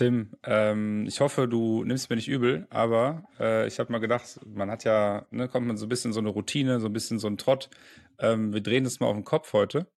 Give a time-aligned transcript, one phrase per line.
[0.00, 4.40] Tim, ähm, ich hoffe, du nimmst mir nicht übel, aber äh, ich habe mal gedacht,
[4.46, 7.18] man hat ja, ne, kommt man so ein bisschen so eine Routine, so ein bisschen
[7.18, 7.68] so ein Trott.
[8.18, 9.92] Ähm, wir drehen das mal auf den Kopf heute.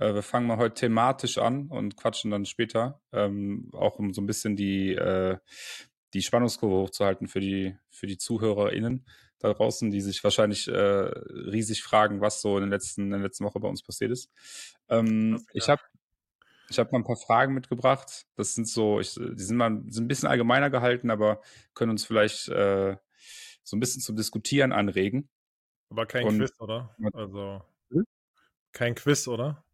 [0.00, 4.20] Äh, wir fangen mal heute thematisch an und quatschen dann später, ähm, auch um so
[4.20, 5.38] ein bisschen die, äh,
[6.12, 9.06] die Spannungskurve hochzuhalten für die, für die ZuhörerInnen
[9.38, 13.20] da draußen, die sich wahrscheinlich äh, riesig fragen, was so in, den letzten, in der
[13.20, 14.32] letzten Woche bei uns passiert ist.
[14.88, 15.82] Ähm, ich habe
[16.68, 18.26] ich habe mal ein paar Fragen mitgebracht.
[18.36, 21.40] Das sind so, ich, die sind mal sind ein bisschen allgemeiner gehalten, aber
[21.74, 22.96] können uns vielleicht äh,
[23.62, 25.28] so ein bisschen zum Diskutieren anregen.
[25.90, 26.94] Aber kein Und, Quiz, oder?
[27.12, 28.04] Also hm?
[28.72, 29.64] kein Quiz, oder?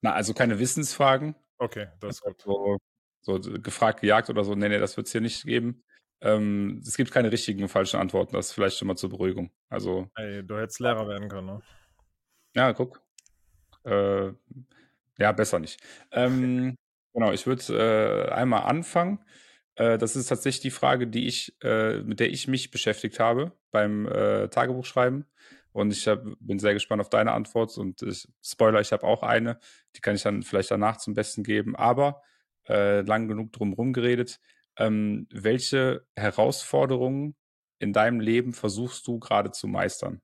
[0.00, 1.34] Na, also keine Wissensfragen.
[1.58, 2.42] Okay, das ist gut.
[2.42, 2.78] So,
[3.20, 4.54] so gefragt, gejagt oder so.
[4.54, 5.82] Nee, nee, das wird es hier nicht geben.
[6.20, 8.34] Ähm, es gibt keine richtigen und falschen Antworten.
[8.34, 9.50] Das ist vielleicht schon mal zur Beruhigung.
[9.68, 10.10] Also.
[10.14, 11.62] Ey, du hättest Lehrer werden können, ne?
[12.54, 13.02] Ja, guck.
[13.84, 14.32] Äh,
[15.18, 15.80] ja, besser nicht.
[16.12, 16.76] Ähm,
[17.14, 19.20] genau, ich würde äh, einmal anfangen.
[19.76, 23.52] Äh, das ist tatsächlich die Frage, die ich, äh, mit der ich mich beschäftigt habe
[23.70, 25.26] beim äh, Tagebuchschreiben.
[25.72, 27.76] Und ich hab, bin sehr gespannt auf deine Antwort.
[27.78, 29.58] Und ich, Spoiler, ich habe auch eine.
[29.94, 31.76] Die kann ich dann vielleicht danach zum Besten geben.
[31.76, 32.22] Aber
[32.68, 34.40] äh, lang genug drum herum geredet.
[34.78, 37.36] Ähm, welche Herausforderungen
[37.78, 40.22] in deinem Leben versuchst du gerade zu meistern?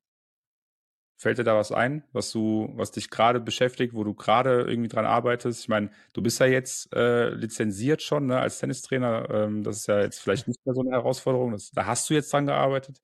[1.23, 4.89] Fällt dir da was ein, was du, was dich gerade beschäftigt, wo du gerade irgendwie
[4.89, 5.61] dran arbeitest?
[5.61, 9.31] Ich meine, du bist ja jetzt äh, lizenziert schon ne, als Tennistrainer.
[9.31, 11.53] Ähm, das ist ja jetzt vielleicht nicht mehr so eine Herausforderung.
[11.53, 13.01] Das, da hast du jetzt dran gearbeitet.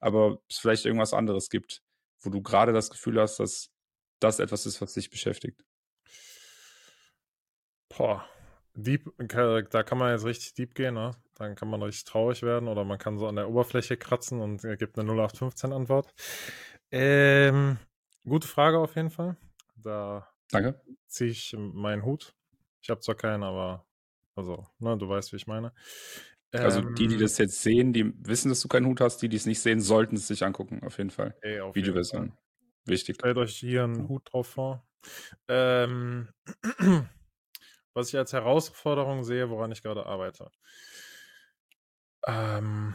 [0.00, 1.82] Aber es vielleicht irgendwas anderes gibt,
[2.22, 3.70] wo du gerade das Gefühl hast, dass
[4.18, 5.64] das etwas ist, was dich beschäftigt.
[7.96, 8.24] Boah,
[8.74, 9.08] deep,
[9.70, 11.12] da kann man jetzt richtig deep gehen, ne?
[11.36, 14.62] Dann kann man richtig traurig werden oder man kann so an der Oberfläche kratzen und
[14.78, 16.12] gibt eine 0815-Antwort.
[16.92, 17.78] Ähm,
[18.24, 19.36] gute Frage auf jeden Fall.
[19.76, 20.80] Da Danke.
[21.06, 22.34] ziehe ich meinen Hut.
[22.82, 23.86] Ich habe zwar keinen, aber
[24.34, 25.72] also, ne, du weißt, wie ich meine.
[26.52, 29.18] Also ähm, die, die das jetzt sehen, die wissen, dass du keinen Hut hast.
[29.22, 31.34] Die, die es nicht sehen, sollten es sich angucken, auf jeden Fall.
[31.40, 32.32] Ey, auf Videoversion.
[32.84, 33.16] Wichtig.
[33.16, 34.86] Stellt euch hier einen Hut drauf vor.
[35.48, 36.28] Ähm,
[37.94, 40.50] was ich als Herausforderung sehe, woran ich gerade arbeite.
[42.26, 42.94] Ähm,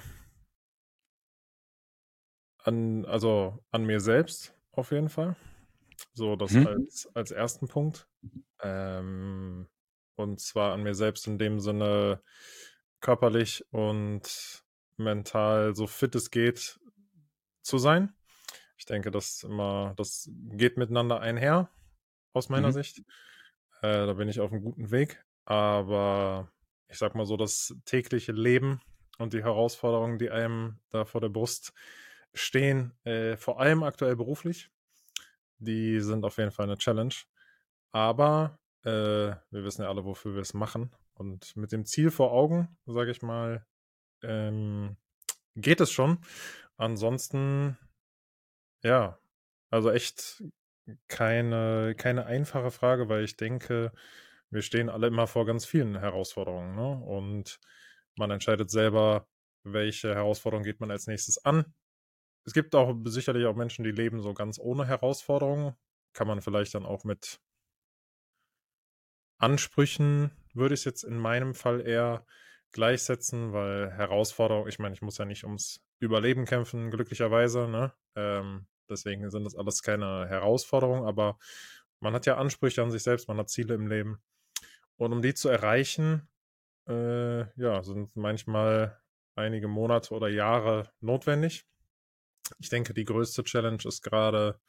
[2.68, 5.36] an, also an mir selbst auf jeden Fall.
[6.14, 6.68] So, das mhm.
[6.68, 8.08] als, als ersten Punkt.
[8.62, 9.68] Ähm,
[10.16, 12.22] und zwar an mir selbst in dem Sinne
[13.00, 14.64] körperlich und
[14.98, 16.80] mental so fit es geht
[17.62, 18.14] zu sein.
[18.78, 21.70] Ich denke, das immer, das geht miteinander einher,
[22.34, 22.74] aus meiner mhm.
[22.74, 23.00] Sicht.
[23.82, 25.24] Äh, da bin ich auf einem guten Weg.
[25.46, 26.52] Aber
[26.90, 28.82] ich sag mal so, das tägliche Leben
[29.18, 31.74] und die Herausforderungen, die einem da vor der Brust
[32.38, 34.70] stehen, äh, vor allem aktuell beruflich.
[35.60, 37.14] Die sind auf jeden Fall eine Challenge.
[37.92, 40.92] Aber äh, wir wissen ja alle, wofür wir es machen.
[41.14, 43.66] Und mit dem Ziel vor Augen, sage ich mal,
[44.22, 44.98] ähm,
[45.56, 46.20] geht es schon.
[46.78, 47.78] Ansonsten,
[48.84, 49.18] ja,
[49.72, 50.44] also echt
[51.08, 53.92] keine, keine einfache Frage, weil ich denke,
[54.50, 56.76] wir stehen alle immer vor ganz vielen Herausforderungen.
[56.76, 57.04] Ne?
[57.04, 57.60] Und
[58.16, 59.28] man entscheidet selber,
[59.64, 61.74] welche Herausforderung geht man als nächstes an
[62.48, 65.76] es gibt auch sicherlich auch Menschen, die leben so ganz ohne Herausforderungen.
[66.14, 67.42] Kann man vielleicht dann auch mit
[69.38, 72.26] Ansprüchen, würde ich es jetzt in meinem Fall eher
[72.72, 77.94] gleichsetzen, weil Herausforderungen, ich meine, ich muss ja nicht ums Überleben kämpfen, glücklicherweise, ne?
[78.16, 81.38] Ähm, deswegen sind das alles keine Herausforderungen, aber
[82.00, 84.22] man hat ja Ansprüche an sich selbst, man hat Ziele im Leben.
[84.98, 86.30] Und um die zu erreichen,
[86.88, 89.00] äh, ja, sind manchmal
[89.36, 91.66] einige Monate oder Jahre notwendig.
[92.60, 94.60] Ich denke, die größte Challenge ist gerade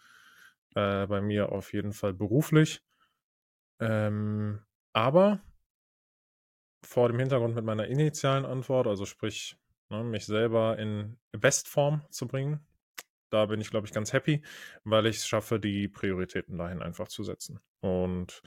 [0.74, 2.82] äh, bei mir auf jeden Fall beruflich.
[3.80, 4.60] Ähm,
[4.92, 5.40] aber
[6.84, 9.56] vor dem Hintergrund mit meiner initialen Antwort, also sprich,
[9.90, 12.66] ne, mich selber in Bestform zu bringen,
[13.30, 14.42] da bin ich, glaube ich, ganz happy,
[14.84, 17.60] weil ich es schaffe, die Prioritäten dahin einfach zu setzen.
[17.80, 18.42] Und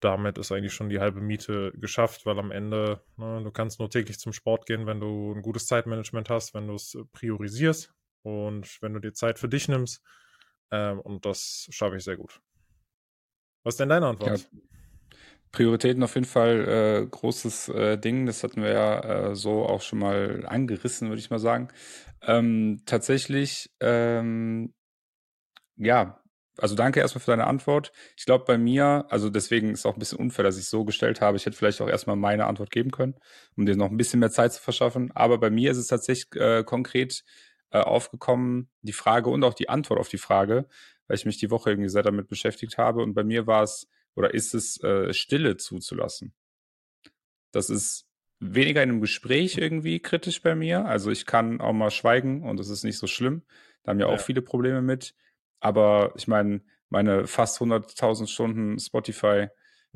[0.00, 3.90] damit ist eigentlich schon die halbe Miete geschafft, weil am Ende, ne, du kannst nur
[3.90, 7.92] täglich zum Sport gehen, wenn du ein gutes Zeitmanagement hast, wenn du es priorisierst,
[8.26, 10.02] und wenn du dir Zeit für dich nimmst,
[10.72, 12.40] ähm, und das schaffe ich sehr gut.
[13.62, 14.40] Was ist denn deine Antwort?
[14.40, 14.60] Ja.
[15.52, 18.26] Prioritäten auf jeden Fall äh, großes äh, Ding.
[18.26, 21.68] Das hatten wir ja äh, so auch schon mal angerissen, würde ich mal sagen.
[22.20, 24.74] Ähm, tatsächlich, ähm,
[25.76, 26.20] ja,
[26.58, 27.92] also danke erstmal für deine Antwort.
[28.16, 30.70] Ich glaube bei mir, also deswegen ist es auch ein bisschen unfair, dass ich es
[30.70, 31.36] so gestellt habe.
[31.36, 33.14] Ich hätte vielleicht auch erstmal meine Antwort geben können,
[33.56, 35.12] um dir noch ein bisschen mehr Zeit zu verschaffen.
[35.14, 37.22] Aber bei mir ist es tatsächlich äh, konkret
[37.80, 40.68] äh, aufgekommen, die Frage und auch die Antwort auf die Frage,
[41.06, 43.02] weil ich mich die Woche irgendwie sehr damit beschäftigt habe.
[43.02, 46.34] Und bei mir war es oder ist es, äh, Stille zuzulassen.
[47.52, 48.06] Das ist
[48.40, 50.86] weniger in einem Gespräch irgendwie kritisch bei mir.
[50.86, 53.42] Also ich kann auch mal schweigen und das ist nicht so schlimm.
[53.82, 55.14] Da haben ja auch viele Probleme mit.
[55.60, 59.48] Aber ich meine, meine fast 100.000 Stunden Spotify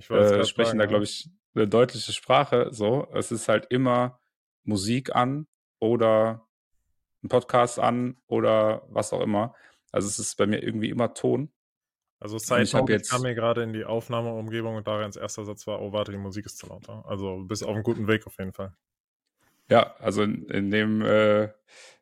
[0.08, 2.68] äh, sprechen sagen, da, glaube ich, eine deutliche Sprache.
[2.70, 4.20] So, es ist halt immer
[4.64, 5.46] Musik an
[5.80, 6.46] oder
[7.22, 9.54] ein Podcast an oder was auch immer.
[9.92, 11.50] Also es ist bei mir irgendwie immer Ton.
[12.20, 14.86] Also Und Side ich habe Note, ich kam jetzt, mir gerade in die Aufnahmeumgebung und
[14.86, 16.86] Darians erster Satz war, oh warte, die Musik ist zu laut.
[16.86, 17.02] ja.
[17.06, 18.74] Also du bist auf einem guten Weg auf jeden Fall.
[19.68, 21.48] ja, also in, in dem, äh,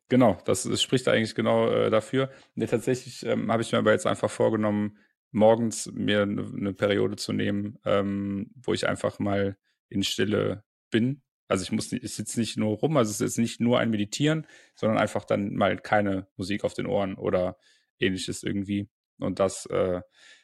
[0.08, 2.30] genau, das, das spricht eigentlich genau äh, dafür.
[2.54, 4.98] Nee, tatsächlich ähm, habe ich mir aber jetzt einfach vorgenommen,
[5.30, 9.56] morgens mir eine, eine Periode zu nehmen, ähm, wo ich einfach mal
[9.88, 11.22] in Stille bin.
[11.48, 14.46] Also ich muss ich sitze nicht nur rum, also es ist nicht nur ein Meditieren,
[14.74, 17.56] sondern einfach dann mal keine Musik auf den Ohren oder
[17.98, 18.88] ähnliches irgendwie.
[19.18, 20.00] Und das, äh,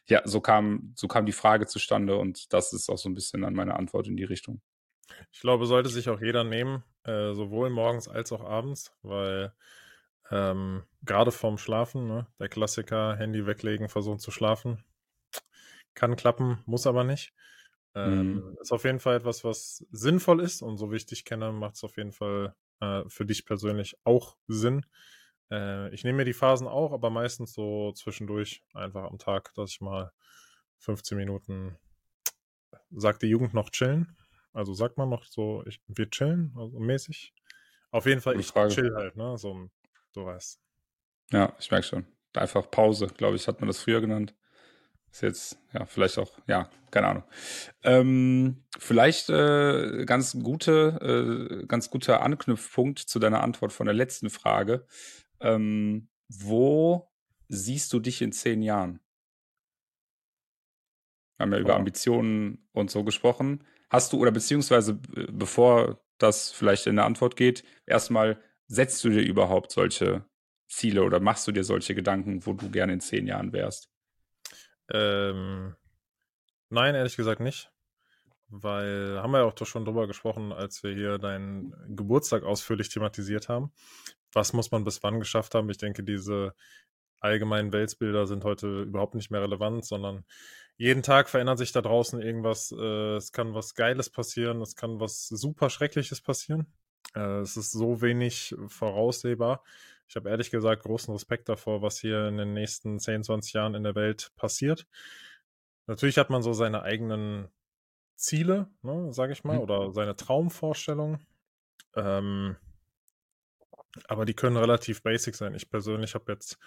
[0.09, 3.43] ja, so kam, so kam die Frage zustande und das ist auch so ein bisschen
[3.43, 4.61] dann meine Antwort in die Richtung.
[5.33, 9.53] Ich glaube, sollte sich auch jeder nehmen, äh, sowohl morgens als auch abends, weil
[10.31, 14.83] ähm, gerade vorm Schlafen, ne, der Klassiker, Handy weglegen, versuchen zu schlafen,
[15.95, 17.33] kann klappen, muss aber nicht.
[17.95, 18.57] Ähm, Mhm.
[18.61, 21.77] Ist auf jeden Fall etwas, was sinnvoll ist und so wie ich dich kenne, macht
[21.77, 24.85] es auf jeden Fall äh, für dich persönlich auch Sinn.
[25.51, 29.71] Äh, ich nehme mir die Phasen auch, aber meistens so zwischendurch einfach am Tag, dass
[29.71, 30.13] ich mal
[30.79, 31.79] 15 Minuten,
[32.91, 34.17] sagt die Jugend noch chillen?
[34.53, 37.35] Also sagt man noch so, ich, wir chillen, also mäßig.
[37.91, 38.75] Auf jeden Fall, ich Frage.
[38.75, 39.37] chill halt, ne?
[39.37, 39.69] So,
[40.13, 40.61] du weißt.
[41.33, 42.07] Ja, ich merke schon.
[42.35, 44.35] Einfach Pause, glaube ich, hat man das früher genannt.
[45.15, 47.23] Ist jetzt, ja, vielleicht auch, ja, keine Ahnung.
[47.85, 54.29] Ähm, vielleicht äh, ganz gute, äh, ganz guter Anknüpfpunkt zu deiner Antwort von der letzten
[54.29, 54.89] Frage.
[55.39, 57.13] Ähm, wo
[57.47, 58.99] siehst du dich in zehn Jahren?
[61.37, 61.77] Wir haben ja über.
[61.77, 63.63] Ambitionen und so gesprochen.
[63.91, 69.11] Hast du, oder beziehungsweise äh, bevor das vielleicht in eine Antwort geht, erstmal setzt du
[69.11, 70.25] dir überhaupt solche
[70.67, 73.94] Ziele oder machst du dir solche Gedanken, wo du gerne in zehn Jahren wärst?
[74.91, 75.75] Ähm,
[76.71, 77.71] nein, ehrlich gesagt nicht.
[78.49, 83.49] Weil, haben wir ja auch schon drüber gesprochen, als wir hier deinen Geburtstag ausführlich thematisiert
[83.49, 83.73] haben.
[84.33, 85.71] Was muss man bis wann geschafft haben?
[85.71, 86.55] Ich denke, diese
[87.21, 90.25] allgemeinen Weltbilder sind heute überhaupt nicht mehr relevant, sondern
[90.77, 92.73] jeden Tag verändert sich da draußen irgendwas.
[92.73, 96.67] Äh, es kann was Geiles passieren, es kann was super Schreckliches passieren.
[97.15, 99.63] Äh, es ist so wenig voraussehbar.
[100.15, 103.75] Ich habe ehrlich gesagt großen Respekt davor, was hier in den nächsten 10, 20 Jahren
[103.75, 104.87] in der Welt passiert.
[105.89, 107.49] Natürlich hat man so seine eigenen
[108.15, 109.63] Ziele, ne, sage ich mal, Mhm.
[109.63, 111.27] oder seine Traumvorstellungen.
[111.97, 112.57] Ähm,
[114.07, 115.57] aber die können relativ basic sein.
[115.57, 116.61] Ich persönlich habe jetzt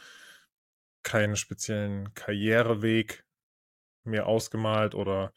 [1.03, 3.23] keinen speziellen Karriereweg
[4.03, 5.31] mir ausgemalt oder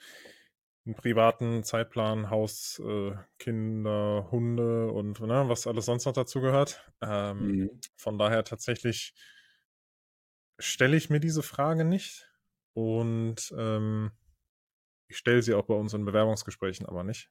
[0.86, 6.90] einen privaten Zeitplan, Haus, äh, Kinder, Hunde und ne, was alles sonst noch dazu gehört.
[7.02, 7.80] Ähm, Mhm.
[7.96, 9.14] von daher tatsächlich
[10.58, 12.30] stelle ich mir diese Frage nicht
[12.74, 14.12] und ähm,
[15.08, 17.30] ich stelle sie auch bei unseren Bewerbungsgesprächen aber nicht.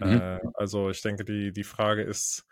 [0.00, 0.20] Mhm.
[0.20, 2.46] Äh, also ich denke, die, die Frage ist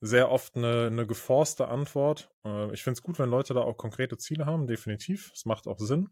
[0.00, 2.30] sehr oft eine, eine geforste Antwort.
[2.44, 5.32] Äh, ich finde es gut, wenn Leute da auch konkrete Ziele haben, definitiv.
[5.34, 6.10] Es macht auch Sinn.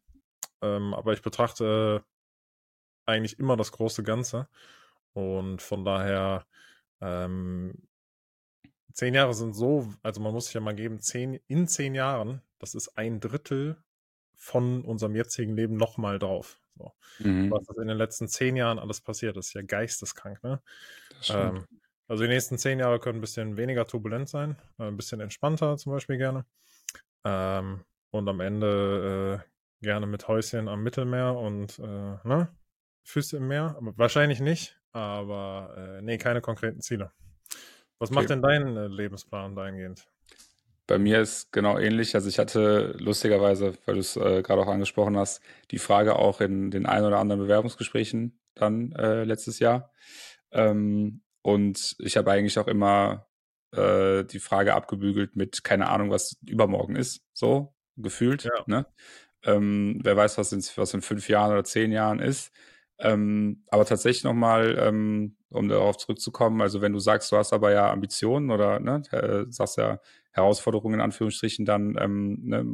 [0.62, 2.04] Ähm, aber ich betrachte
[3.06, 4.48] eigentlich immer das große Ganze.
[5.12, 6.46] Und von daher,
[7.00, 7.74] ähm,
[8.92, 12.42] zehn Jahre sind so, also man muss sich ja mal geben, zehn, in zehn Jahren,
[12.58, 13.76] das ist ein Drittel
[14.34, 16.60] von unserem jetzigen Leben nochmal drauf.
[16.76, 16.92] So.
[17.18, 17.50] Mhm.
[17.50, 20.60] Was in den letzten zehn Jahren alles passiert, ist ja geisteskrank, ne?
[21.28, 21.66] Ähm,
[22.08, 25.76] also die nächsten zehn Jahre können ein bisschen weniger turbulent sein, äh, ein bisschen entspannter
[25.76, 26.44] zum Beispiel gerne.
[27.24, 32.48] Ähm, und am Ende äh, gerne mit Häuschen am Mittelmeer und äh, ne?
[33.04, 33.74] Füße im Meer.
[33.76, 37.12] Aber wahrscheinlich nicht, aber äh, nee, keine konkreten Ziele.
[37.98, 38.34] Was macht Okay.
[38.34, 40.08] denn dein äh, Lebensplan dahingehend?
[40.86, 42.14] Bei mir ist genau ähnlich.
[42.14, 46.40] Also ich hatte lustigerweise, weil du es äh, gerade auch angesprochen hast, die Frage auch
[46.40, 49.92] in den ein oder anderen Bewerbungsgesprächen dann äh, letztes Jahr.
[50.50, 53.26] Ähm, und ich habe eigentlich auch immer
[53.72, 58.44] äh, die Frage abgebügelt mit keine Ahnung, was übermorgen ist, so gefühlt.
[58.44, 58.64] Ja.
[58.66, 58.86] Ne?
[59.42, 62.52] Ähm, wer weiß, was in, was in fünf Jahren oder zehn Jahren ist.
[62.98, 67.72] Ähm, aber tatsächlich nochmal, ähm, um darauf zurückzukommen, also wenn du sagst, du hast aber
[67.72, 70.00] ja Ambitionen oder ne, äh, sagst ja
[70.32, 72.64] Herausforderungen in Anführungsstrichen, dann ähm, ne,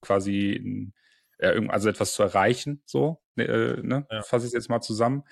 [0.00, 0.92] quasi
[1.40, 4.22] ja, irgend- also etwas zu erreichen, so, ne, äh, ne, Ja.
[4.22, 5.24] fasse ich es jetzt mal zusammen.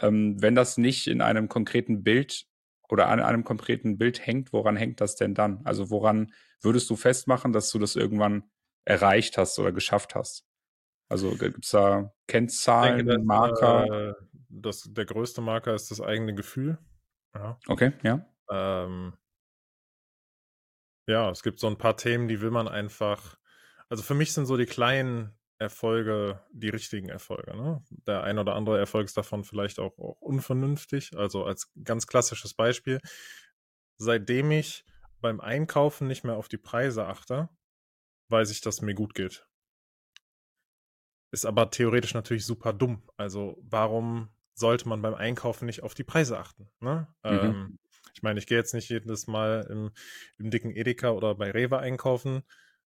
[0.00, 2.46] Ähm, wenn das nicht in einem konkreten Bild
[2.90, 5.62] oder an einem konkreten Bild hängt, woran hängt das denn dann?
[5.66, 6.32] Also woran
[6.62, 8.44] würdest du festmachen, dass du das irgendwann
[8.86, 10.45] erreicht hast oder geschafft hast?
[11.08, 14.10] Also gibt es da Ich denke, Kennzahlen, das, Marker?
[14.10, 14.14] äh,
[14.48, 16.78] das, der größte Marker ist das eigene Gefühl.
[17.34, 17.58] Ja.
[17.68, 18.26] Okay, ja.
[18.50, 19.14] Ähm,
[21.08, 23.36] ja, es gibt so ein paar Themen, die will man einfach.
[23.88, 27.56] Also für mich sind so die kleinen Erfolge die richtigen Erfolge.
[27.56, 27.82] Ne?
[28.06, 31.16] Der ein oder andere Erfolg ist davon vielleicht auch, auch unvernünftig.
[31.16, 33.00] Also als ganz klassisches Beispiel,
[33.96, 34.84] seitdem ich
[35.20, 37.48] beim Einkaufen nicht mehr auf die Preise achte,
[38.28, 39.46] weiß ich, dass mir gut geht.
[41.36, 43.02] Ist aber theoretisch natürlich super dumm.
[43.18, 46.70] Also warum sollte man beim Einkaufen nicht auf die Preise achten?
[46.80, 47.08] Ne?
[47.22, 47.30] Mhm.
[47.30, 47.78] Ähm,
[48.14, 49.90] ich meine, ich gehe jetzt nicht jedes Mal im,
[50.38, 52.42] im, dicken Edeka oder bei Rewe einkaufen,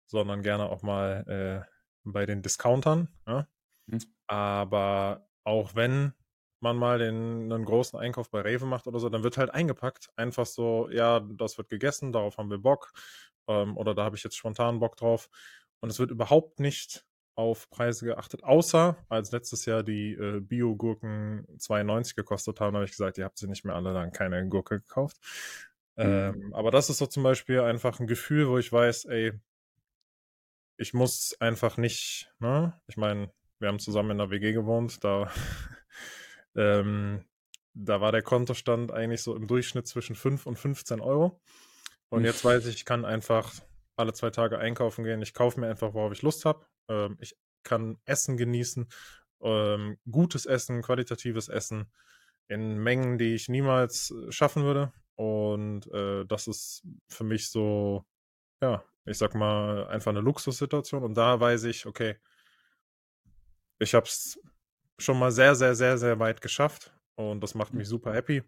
[0.08, 1.24] sondern gerne auch mal
[1.66, 1.72] äh,
[2.04, 3.08] bei den Discountern.
[3.26, 3.48] Ja?
[3.86, 4.00] Mhm.
[4.28, 6.12] Aber auch wenn
[6.60, 10.10] man mal den, einen großen Einkauf bei Rewe macht oder so, dann wird halt eingepackt.
[10.18, 12.92] Einfach so, ja, das wird gegessen, darauf haben wir Bock.
[13.48, 15.30] Ähm, oder da habe ich jetzt spontan Bock drauf.
[15.80, 21.48] Und es wird überhaupt nicht auf Preise geachtet, außer als letztes Jahr die äh, Bio-Gurken
[21.58, 24.82] 92 gekostet haben, habe ich gesagt, ihr habt sie nicht mehr alle, dann keine Gurke
[24.82, 25.18] gekauft.
[25.96, 26.04] Mhm.
[26.04, 29.34] Ähm, aber das ist so zum Beispiel einfach ein Gefühl, wo ich weiß, ey,
[30.78, 32.80] ich muss einfach nicht, ne?
[32.88, 35.32] Ich meine, wir haben zusammen in der WG gewohnt, da,
[36.56, 37.26] ähm,
[37.74, 41.40] da war der Kontostand eigentlich so im Durchschnitt zwischen 5 und 15 Euro.
[42.10, 43.52] Und jetzt weiß ich, ich kann einfach
[43.96, 45.22] alle zwei Tage einkaufen gehen.
[45.24, 46.66] Ich kaufe mir einfach, worauf ich Lust habe.
[46.88, 48.88] Ähm, ich kann Essen genießen,
[49.42, 51.92] ähm, gutes Essen, qualitatives Essen
[52.48, 54.92] in Mengen, die ich niemals äh, schaffen würde.
[55.16, 58.06] Und äh, das ist für mich so,
[58.62, 61.04] ja, ich sag mal, einfach eine Luxussituation.
[61.04, 62.18] Und da weiß ich, okay,
[63.80, 64.40] ich habe es
[64.98, 66.94] schon mal sehr, sehr, sehr, sehr weit geschafft.
[67.16, 68.44] Und das macht mich super happy.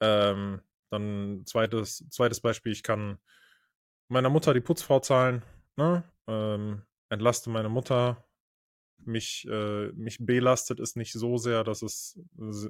[0.00, 3.18] Ähm, dann zweites, zweites Beispiel, ich kann
[4.08, 5.42] meiner Mutter die Putzfrau zahlen,
[5.76, 6.04] ne?
[6.26, 6.82] ähm,
[7.14, 8.24] entlaste meine Mutter.
[8.98, 12.18] Mich, äh, mich belastet es nicht so sehr, dass es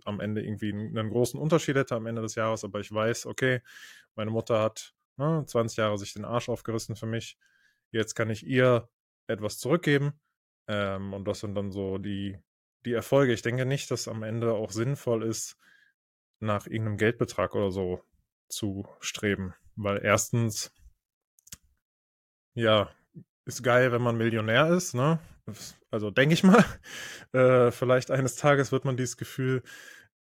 [0.04, 3.60] am Ende irgendwie einen großen Unterschied hätte am Ende des Jahres, aber ich weiß, okay,
[4.16, 7.38] meine Mutter hat ne, 20 Jahre sich den Arsch aufgerissen für mich.
[7.90, 8.88] Jetzt kann ich ihr
[9.26, 10.12] etwas zurückgeben.
[10.66, 12.38] Ähm, und das sind dann so die,
[12.84, 13.32] die Erfolge.
[13.32, 15.56] Ich denke nicht, dass am Ende auch sinnvoll ist,
[16.40, 18.02] nach irgendeinem Geldbetrag oder so
[18.48, 19.54] zu streben.
[19.76, 20.72] Weil erstens,
[22.54, 22.90] ja,
[23.46, 25.18] ist geil, wenn man Millionär ist, ne?
[25.90, 26.64] Also denke ich mal.
[27.32, 29.64] Äh, vielleicht eines Tages wird man dieses Gefühl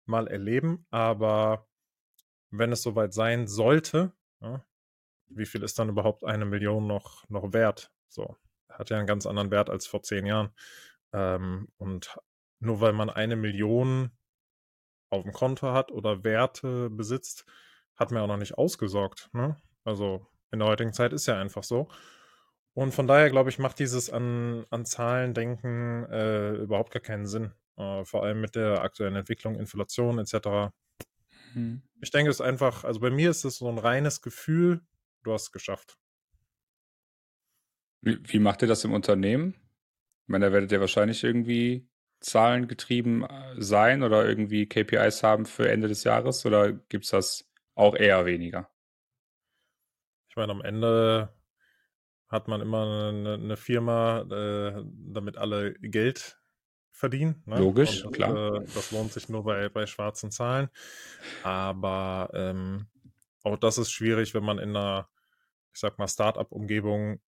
[0.04, 1.66] mal erleben, aber
[2.50, 4.62] wenn es soweit sein sollte, ja,
[5.30, 7.90] wie viel ist dann überhaupt eine Million noch, noch wert?
[8.08, 8.36] So,
[8.70, 10.50] hat ja einen ganz anderen Wert als vor zehn Jahren.
[11.14, 12.18] Ähm, und
[12.60, 14.10] nur weil man eine Million
[15.10, 17.46] auf dem Konto hat oder Werte besitzt,
[17.96, 19.30] hat man auch noch nicht ausgesorgt.
[19.32, 19.56] Ne?
[19.84, 21.88] Also in der heutigen Zeit ist ja einfach so.
[22.78, 27.26] Und von daher, glaube ich, macht dieses an, an Zahlen denken äh, überhaupt gar keinen
[27.26, 27.52] Sinn.
[27.76, 30.70] Äh, vor allem mit der aktuellen Entwicklung, Inflation etc.
[31.54, 31.82] Mhm.
[32.00, 34.80] Ich denke, es ist einfach, also bei mir ist es so ein reines Gefühl,
[35.24, 35.98] du hast es geschafft.
[38.00, 39.54] Wie, wie macht ihr das im Unternehmen?
[39.56, 45.68] Ich meine, da werdet ihr wahrscheinlich irgendwie zahlengetrieben äh, sein oder irgendwie KPIs haben für
[45.68, 48.70] Ende des Jahres oder gibt es das auch eher weniger?
[50.30, 51.36] Ich meine, am Ende
[52.28, 56.38] hat man immer eine, eine Firma, äh, damit alle Geld
[56.92, 57.42] verdienen.
[57.46, 57.58] Ne?
[57.58, 58.56] Logisch, Und, klar.
[58.56, 60.68] Äh, das lohnt sich nur bei, bei schwarzen Zahlen.
[61.42, 62.86] Aber ähm,
[63.44, 65.08] auch das ist schwierig, wenn man in einer,
[65.72, 67.20] ich sag mal, Startup-Umgebung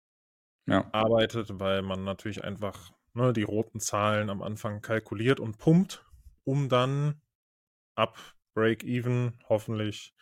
[0.66, 0.88] ja.
[0.92, 6.04] arbeitet, weil man natürlich einfach ne, die roten Zahlen am Anfang kalkuliert und pumpt,
[6.44, 7.22] um dann
[7.94, 8.18] ab
[8.54, 10.14] Break-Even hoffentlich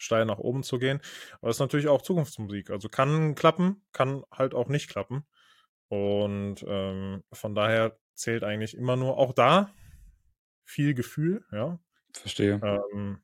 [0.00, 1.00] steil nach oben zu gehen.
[1.34, 2.70] Aber das ist natürlich auch Zukunftsmusik.
[2.70, 5.26] Also kann klappen, kann halt auch nicht klappen.
[5.88, 9.72] Und ähm, von daher zählt eigentlich immer nur auch da
[10.64, 11.78] viel Gefühl, ja.
[12.12, 12.60] Verstehe.
[12.62, 13.22] Ähm,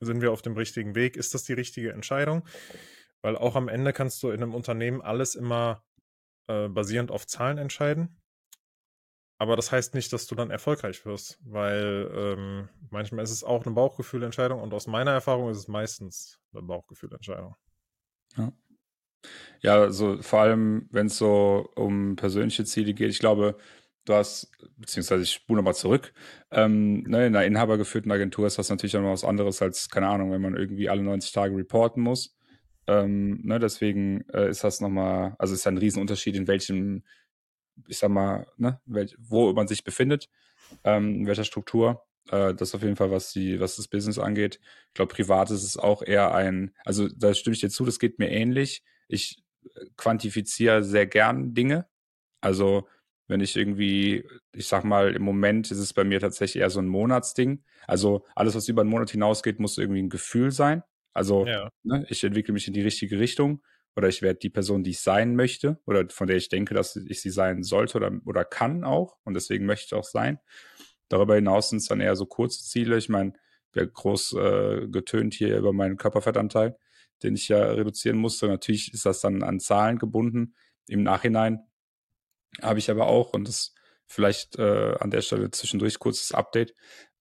[0.00, 1.16] sind wir auf dem richtigen Weg?
[1.16, 2.46] Ist das die richtige Entscheidung?
[3.22, 5.84] Weil auch am Ende kannst du in einem Unternehmen alles immer
[6.46, 8.19] äh, basierend auf Zahlen entscheiden.
[9.40, 13.64] Aber das heißt nicht, dass du dann erfolgreich wirst, weil ähm, manchmal ist es auch
[13.64, 17.56] eine Bauchgefühlentscheidung und aus meiner Erfahrung ist es meistens eine Bauchgefühlentscheidung.
[18.36, 18.52] Ja.
[19.62, 23.56] Ja, also vor allem, wenn es so um persönliche Ziele geht, ich glaube,
[24.04, 26.12] du hast, beziehungsweise ich spule nochmal zurück,
[26.50, 30.08] ähm, ne, in einer inhabergeführten Agentur ist das natürlich auch noch was anderes als, keine
[30.08, 32.36] Ahnung, wenn man irgendwie alle 90 Tage reporten muss.
[32.86, 37.04] Ähm, ne, deswegen äh, ist das nochmal, also ist ein Riesenunterschied, in welchem,
[37.88, 40.28] ich sag mal, ne, welch, wo man sich befindet,
[40.84, 42.04] ähm, in welcher Struktur.
[42.30, 44.60] Äh, das auf jeden Fall, was die, was das Business angeht.
[44.88, 47.98] Ich glaube, privat ist es auch eher ein, also da stimme ich dir zu, das
[47.98, 48.82] geht mir ähnlich.
[49.08, 49.42] Ich
[49.74, 51.86] äh, quantifiziere sehr gern Dinge.
[52.40, 52.88] Also
[53.28, 56.80] wenn ich irgendwie, ich sag mal, im Moment ist es bei mir tatsächlich eher so
[56.80, 57.62] ein Monatsding.
[57.86, 60.82] Also alles, was über einen Monat hinausgeht, muss irgendwie ein Gefühl sein.
[61.12, 61.70] Also Ja.
[61.84, 63.62] ne, ich entwickle mich in die richtige Richtung
[63.96, 66.96] oder ich werde die Person, die ich sein möchte oder von der ich denke, dass
[66.96, 70.38] ich sie sein sollte oder, oder kann auch und deswegen möchte ich auch sein.
[71.08, 72.96] Darüber hinaus sind es dann eher so kurze Ziele.
[72.96, 73.32] Ich meine,
[73.72, 76.76] wir groß äh, getönt hier über meinen Körperfettanteil,
[77.22, 78.46] den ich ja reduzieren musste.
[78.46, 80.54] Natürlich ist das dann an Zahlen gebunden.
[80.86, 81.60] Im Nachhinein
[82.62, 83.74] habe ich aber auch, und das
[84.06, 86.74] vielleicht äh, an der Stelle zwischendurch kurzes Update.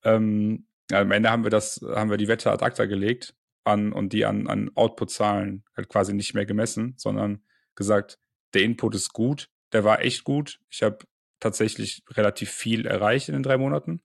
[0.04, 3.36] Ähm, ja, am Ende haben wir das, haben wir die Wette ad acta gelegt
[3.70, 7.44] an und die an, an Output-Zahlen halt quasi nicht mehr gemessen, sondern
[7.76, 8.20] gesagt,
[8.54, 10.60] der Input ist gut, der war echt gut.
[10.70, 11.00] Ich habe
[11.40, 14.02] tatsächlich relativ viel erreicht in den drei Monaten,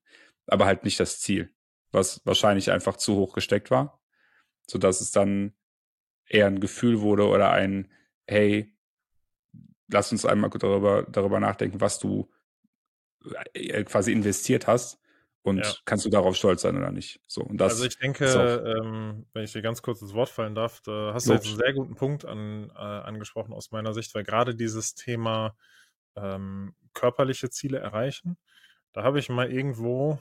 [0.47, 1.53] aber halt nicht das Ziel,
[1.91, 4.01] was wahrscheinlich einfach zu hoch gesteckt war,
[4.67, 5.53] sodass es dann
[6.27, 7.91] eher ein Gefühl wurde oder ein,
[8.27, 8.73] hey,
[9.87, 12.31] lass uns einmal darüber, darüber nachdenken, was du
[13.53, 14.99] äh, quasi investiert hast
[15.45, 15.75] und Ja.
[15.85, 17.21] kannst du darauf stolz sein oder nicht.
[17.27, 18.25] So, und das Also ich denke,
[18.83, 21.57] ähm, wenn ich dir ganz kurz ins Wort fallen darf, da hast du jetzt einen
[21.57, 25.55] sehr guten Punkt an, äh, angesprochen aus meiner Sicht, weil gerade dieses Thema
[26.15, 28.37] ähm, körperliche Ziele erreichen,
[28.93, 30.19] da habe ich mal irgendwo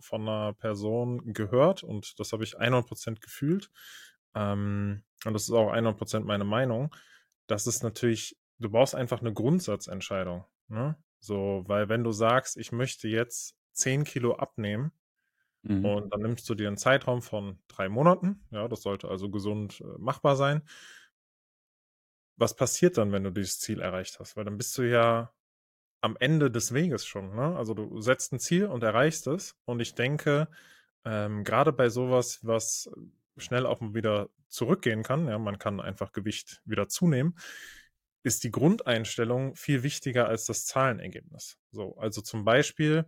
[0.00, 3.70] von einer Person gehört und das habe ich 100% gefühlt.
[4.34, 6.94] Ähm, und das ist auch 100% meine Meinung.
[7.48, 10.44] Das ist natürlich, du brauchst einfach eine Grundsatzentscheidung.
[10.68, 10.96] Ne?
[11.20, 14.92] So, weil wenn du sagst, ich möchte jetzt 10 Kilo abnehmen,
[15.62, 15.84] Mhm.
[15.84, 18.44] und dann nimmst du dir einen Zeitraum von drei Monaten.
[18.50, 20.62] Ja, das sollte also gesund äh, machbar sein.
[22.36, 24.36] Was passiert dann, wenn du dieses Ziel erreicht hast?
[24.36, 25.32] Weil dann bist du ja
[26.00, 27.34] am Ende des Weges schon.
[27.34, 27.56] Ne?
[27.56, 29.56] Also du setzt ein Ziel und erreichst es.
[29.64, 30.48] Und ich denke,
[31.04, 32.90] ähm, gerade bei sowas, was
[33.38, 37.38] schnell auch wieder zurückgehen kann, ja, man kann einfach Gewicht wieder zunehmen,
[38.22, 41.58] ist die Grundeinstellung viel wichtiger als das Zahlenergebnis.
[41.72, 43.06] So, also zum Beispiel,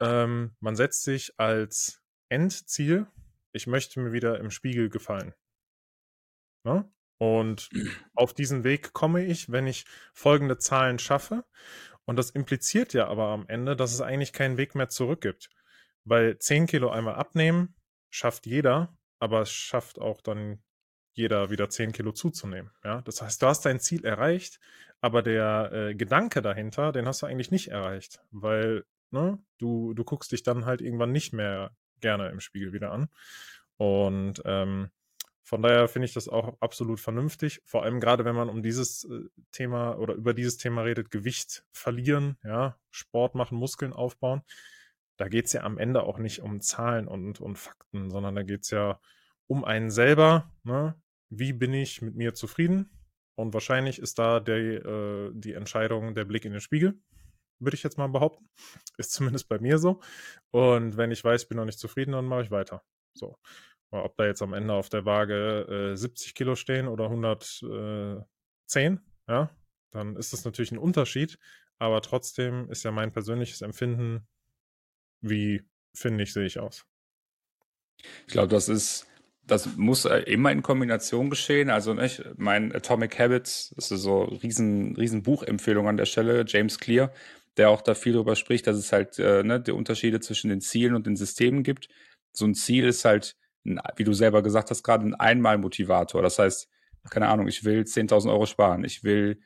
[0.00, 3.06] ähm, man setzt sich als Endziel,
[3.52, 5.34] ich möchte mir wieder im Spiegel gefallen.
[6.64, 6.90] Ne?
[7.18, 7.68] Und
[8.14, 9.84] auf diesen Weg komme ich, wenn ich
[10.14, 11.44] folgende Zahlen schaffe.
[12.04, 15.50] Und das impliziert ja aber am Ende, dass es eigentlich keinen Weg mehr zurück gibt.
[16.04, 17.76] Weil 10 Kilo einmal abnehmen
[18.08, 20.62] schafft jeder, aber es schafft auch dann
[21.12, 22.70] jeder wieder 10 Kilo zuzunehmen.
[22.84, 23.02] Ja?
[23.02, 24.60] Das heißt, du hast dein Ziel erreicht,
[25.00, 30.04] aber der äh, Gedanke dahinter, den hast du eigentlich nicht erreicht, weil ne, du, du
[30.04, 33.08] guckst dich dann halt irgendwann nicht mehr gerne im Spiegel wieder an.
[33.76, 34.90] Und ähm,
[35.42, 37.60] von daher finde ich das auch absolut vernünftig.
[37.64, 41.64] Vor allem gerade, wenn man um dieses äh, Thema oder über dieses Thema redet, Gewicht
[41.72, 44.42] verlieren, ja, Sport machen, Muskeln aufbauen.
[45.16, 48.42] Da geht es ja am Ende auch nicht um Zahlen und, und Fakten, sondern da
[48.42, 49.00] geht es ja
[49.48, 50.52] um einen selber.
[50.62, 50.94] Ne?
[51.30, 52.88] Wie bin ich mit mir zufrieden?
[53.34, 57.00] Und wahrscheinlich ist da der, äh, die Entscheidung der Blick in den Spiegel,
[57.60, 58.48] würde ich jetzt mal behaupten.
[58.96, 60.00] Ist zumindest bei mir so.
[60.50, 62.82] Und wenn ich weiß, ich bin noch nicht zufrieden, dann mache ich weiter.
[63.14, 63.36] So.
[63.90, 69.50] Ob da jetzt am Ende auf der Waage äh, 70 Kilo stehen oder 110, ja,
[69.90, 71.38] dann ist das natürlich ein Unterschied.
[71.78, 74.28] Aber trotzdem ist ja mein persönliches Empfinden,
[75.22, 75.62] wie
[75.94, 76.86] finde ich, sehe ich aus.
[78.26, 79.06] Ich glaube, das ist,
[79.42, 81.70] das muss äh, immer in Kombination geschehen.
[81.70, 86.78] Also nicht, mein Atomic Habits, das ist so riesen, riesen Buchempfehlung an der Stelle, James
[86.78, 87.12] Clear,
[87.60, 90.62] der auch da viel darüber spricht, dass es halt äh, ne, die Unterschiede zwischen den
[90.62, 91.88] Zielen und den Systemen gibt.
[92.32, 96.22] So ein Ziel ist halt, ein, wie du selber gesagt hast, gerade ein Einmalmotivator.
[96.22, 96.70] Das heißt,
[97.10, 99.40] keine Ahnung, ich will 10.000 Euro sparen, ich will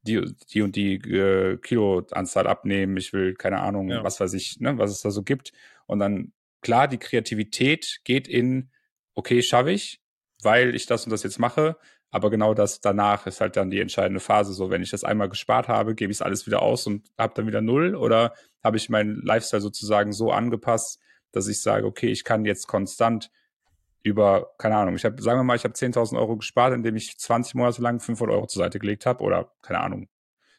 [0.00, 4.02] die, die und die äh, Kiloanzahl abnehmen, ich will, keine Ahnung, Ja.
[4.02, 5.52] was weiß ich, ne, was es da so gibt.
[5.86, 8.70] Und dann, klar, die Kreativität geht in,
[9.14, 10.00] okay, schaffe ich,
[10.42, 11.76] weil ich das und das jetzt mache,
[12.10, 14.52] aber genau das danach ist halt dann die entscheidende Phase.
[14.52, 17.34] So, wenn ich das einmal gespart habe, gebe ich es alles wieder aus und habe
[17.34, 21.00] dann wieder null oder habe ich meinen Lifestyle sozusagen so angepasst,
[21.32, 23.30] dass ich sage, okay, ich kann jetzt konstant
[24.02, 27.18] über, keine Ahnung, ich habe, sagen wir mal, ich habe 10.000 Euro gespart, indem ich
[27.18, 30.08] 20 Monate lang 500 Euro zur Seite gelegt habe oder, keine Ahnung,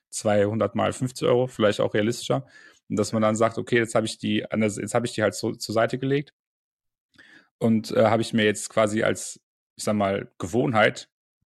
[0.09, 2.45] 200 mal 50 Euro, vielleicht auch realistischer.
[2.89, 5.35] Und dass man dann sagt, okay, jetzt habe ich die, jetzt habe ich die halt
[5.35, 6.33] so zur Seite gelegt
[7.59, 9.39] und äh, habe ich mir jetzt quasi als,
[9.75, 11.09] ich sag mal, Gewohnheit,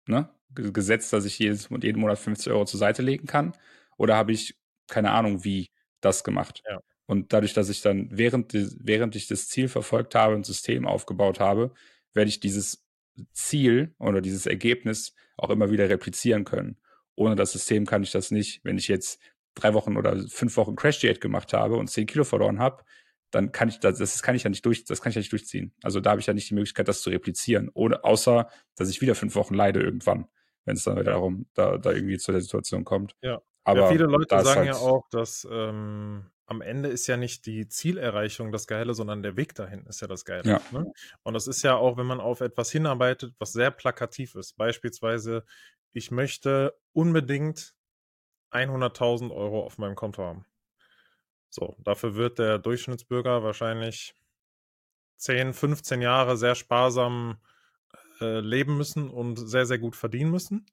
[0.06, 3.52] ne, gesetzt, dass ich jedes, jeden Monat 50 Euro zur Seite legen kann?
[3.96, 4.56] Oder habe ich,
[4.88, 6.62] keine Ahnung, wie das gemacht?
[6.68, 6.80] Ja.
[7.06, 11.40] Und dadurch, dass ich dann, während, während ich das Ziel verfolgt habe und System aufgebaut
[11.40, 11.72] habe,
[12.12, 12.84] werde ich dieses
[13.32, 16.76] Ziel oder dieses Ergebnis auch immer wieder replizieren können.
[17.14, 18.60] Ohne das System kann ich das nicht.
[18.64, 19.20] Wenn ich jetzt
[19.54, 22.84] drei Wochen oder fünf Wochen Crash Diät gemacht habe und zehn Kilo verloren habe,
[23.37, 25.31] dann kann ich das, das kann ich ja nicht durch, das kann ich ja nicht
[25.31, 25.75] durchziehen.
[25.83, 29.03] Also da habe ich ja nicht die Möglichkeit, das zu replizieren, ohne, außer, dass ich
[29.03, 30.27] wieder fünf Wochen leide irgendwann,
[30.64, 33.14] wenn es dann wieder darum, da, da irgendwie zu der Situation kommt.
[33.20, 33.42] Ja.
[33.64, 37.44] Aber ja, viele Leute sagen halt, ja auch, dass ähm, am Ende ist ja nicht
[37.44, 40.49] die Zielerreichung das Geile, sondern der Weg dahin ist ja das Geile.
[40.49, 40.62] Ja.
[40.70, 40.90] Ne?
[41.22, 44.57] Und das ist ja auch, wenn man auf etwas hinarbeitet, was sehr plakativ ist.
[44.57, 45.44] Beispielsweise,
[45.92, 47.75] ich möchte unbedingt
[48.53, 50.46] 100.000 Euro auf meinem Konto haben.
[51.48, 54.14] So, dafür wird der Durchschnittsbürger wahrscheinlich
[55.18, 57.38] 10, 15 Jahre sehr sparsam
[58.20, 60.66] äh, leben müssen und sehr, sehr gut verdienen müssen.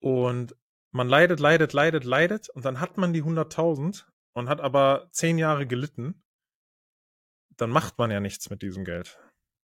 [0.00, 0.54] Und
[0.90, 5.38] man leidet, leidet, leidet, leidet und dann hat man die 100.000 und hat aber 10
[5.38, 6.22] Jahre gelitten.
[7.56, 9.18] Dann macht man ja nichts mit diesem Geld.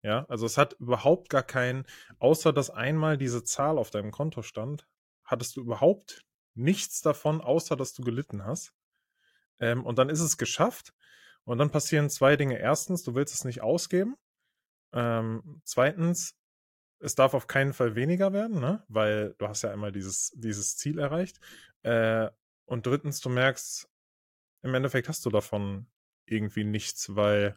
[0.03, 1.87] Ja, also es hat überhaupt gar keinen,
[2.19, 4.89] außer dass einmal diese Zahl auf deinem Konto stand,
[5.25, 8.75] hattest du überhaupt nichts davon, außer dass du gelitten hast.
[9.61, 10.95] Ähm, und dann ist es geschafft.
[11.45, 12.59] Und dann passieren zwei Dinge.
[12.59, 14.17] Erstens, du willst es nicht ausgeben.
[14.93, 16.37] Ähm, zweitens,
[17.01, 18.85] es darf auf keinen Fall weniger werden, ne?
[18.89, 21.41] weil du hast ja einmal dieses, dieses Ziel erreicht.
[21.83, 22.31] Äh,
[22.65, 23.89] und drittens, du merkst,
[24.63, 25.87] im Endeffekt hast du davon
[26.27, 27.57] irgendwie nichts, weil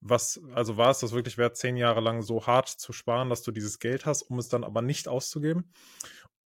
[0.00, 3.42] was, also war es das wirklich wert, zehn Jahre lang so hart zu sparen, dass
[3.42, 5.72] du dieses Geld hast, um es dann aber nicht auszugeben?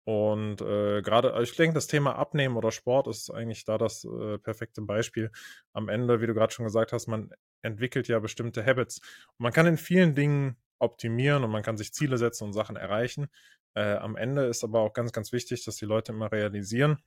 [0.04, 4.40] Und äh, gerade, ich denke, das Thema Abnehmen oder Sport ist eigentlich da das äh,
[4.40, 5.32] perfekte Beispiel.
[5.74, 9.00] Am Ende, wie du gerade schon gesagt hast, man entwickelt ja bestimmte Habits.
[9.38, 12.76] Und man kann in vielen Dingen optimieren und man kann sich Ziele setzen und Sachen
[12.76, 13.28] erreichen.
[13.76, 16.98] Äh, am Ende ist aber auch ganz, ganz wichtig, dass die Leute immer realisieren.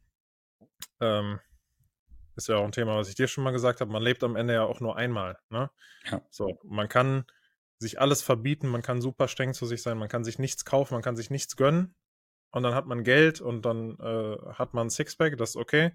[1.00, 1.40] Ähm,
[2.36, 3.90] ist ja auch ein Thema, was ich dir schon mal gesagt habe.
[3.90, 5.36] Man lebt am Ende ja auch nur einmal.
[5.50, 5.68] Ne?
[6.10, 6.22] Ja.
[6.30, 7.24] So, man kann
[7.78, 10.94] sich alles verbieten, man kann super streng zu sich sein, man kann sich nichts kaufen,
[10.94, 11.94] man kann sich nichts gönnen
[12.54, 15.92] und dann hat man Geld und dann äh, hat man Sixpack, das ist okay.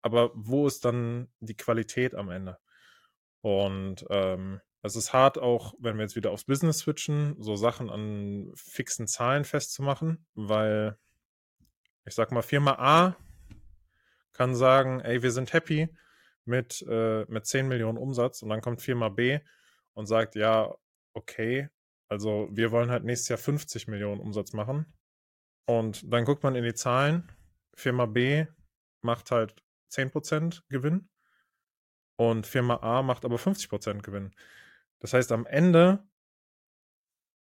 [0.00, 2.58] Aber wo ist dann die Qualität am Ende?
[3.42, 7.90] Und ähm, es ist hart auch, wenn wir jetzt wieder aufs Business switchen, so Sachen
[7.90, 10.96] an fixen Zahlen festzumachen, weil
[12.06, 13.16] ich sag mal, Firma A
[14.32, 15.94] kann sagen, ey, wir sind happy
[16.46, 19.40] mit, äh, mit 10 Millionen Umsatz und dann kommt Firma B
[19.92, 20.74] und sagt, ja,
[21.12, 21.68] okay,
[22.08, 24.86] also wir wollen halt nächstes Jahr 50 Millionen Umsatz machen
[25.66, 27.28] und dann guckt man in die Zahlen.
[27.74, 28.46] Firma B
[29.02, 31.08] macht halt 10% Gewinn
[32.16, 34.34] und Firma A macht aber 50% Gewinn.
[35.00, 36.02] Das heißt, am Ende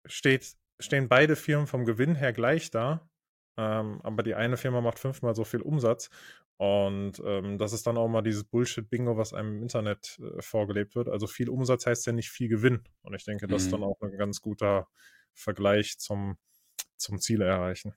[0.05, 3.09] steht, stehen beide Firmen vom Gewinn her gleich da,
[3.57, 6.09] ähm, aber die eine Firma macht fünfmal so viel Umsatz.
[6.57, 10.95] Und ähm, das ist dann auch mal dieses Bullshit-Bingo, was einem im Internet äh, vorgelebt
[10.95, 11.09] wird.
[11.09, 12.81] Also viel Umsatz heißt ja nicht viel Gewinn.
[13.01, 13.85] Und ich denke, das ist dann Mhm.
[13.87, 14.87] auch ein ganz guter
[15.33, 16.37] Vergleich zum,
[16.97, 17.93] zum Ziele erreichen.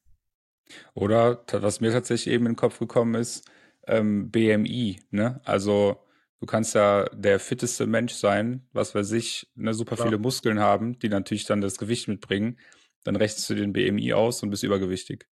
[0.94, 3.48] Oder was mir tatsächlich eben in den Kopf gekommen ist,
[3.86, 5.40] ähm, BMI, ne?
[5.44, 6.04] Also
[6.40, 10.08] du kannst ja der fitteste Mensch sein, was weiß ich, ne, super Klar.
[10.08, 12.58] viele Muskeln haben, die natürlich dann das Gewicht mitbringen.
[13.04, 15.26] Dann rechnest du den BMI aus und bist übergewichtig.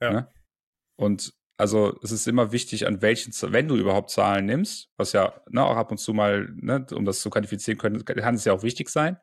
[0.00, 0.12] Ja.
[0.12, 0.28] Ne?
[0.96, 5.40] Und also es ist immer wichtig, an welchen, wenn du überhaupt Zahlen nimmst, was ja
[5.48, 8.52] ne, auch ab und zu mal, ne, um das zu quantifizieren können, kann es ja
[8.52, 9.16] auch wichtig sein,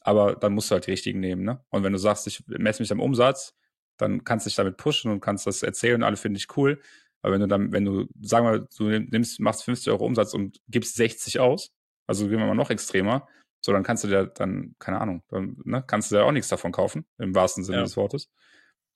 [0.00, 1.44] aber dann musst du halt die richtigen nehmen.
[1.44, 1.64] Ne?
[1.70, 3.54] Und wenn du sagst, ich messe mich am Umsatz,
[3.98, 6.80] dann kannst du dich damit pushen und kannst das erzählen und alle finden dich cool.
[7.22, 10.60] Aber wenn du dann, wenn du, sagen wir, du nimmst, machst 50 Euro Umsatz und
[10.68, 11.72] gibst 60 aus,
[12.06, 13.26] also gehen wir mal noch extremer,
[13.64, 16.48] so dann kannst du dir dann, keine Ahnung, dann ne, kannst du dir auch nichts
[16.48, 17.84] davon kaufen, im wahrsten Sinne Ja.
[17.84, 18.30] des Wortes.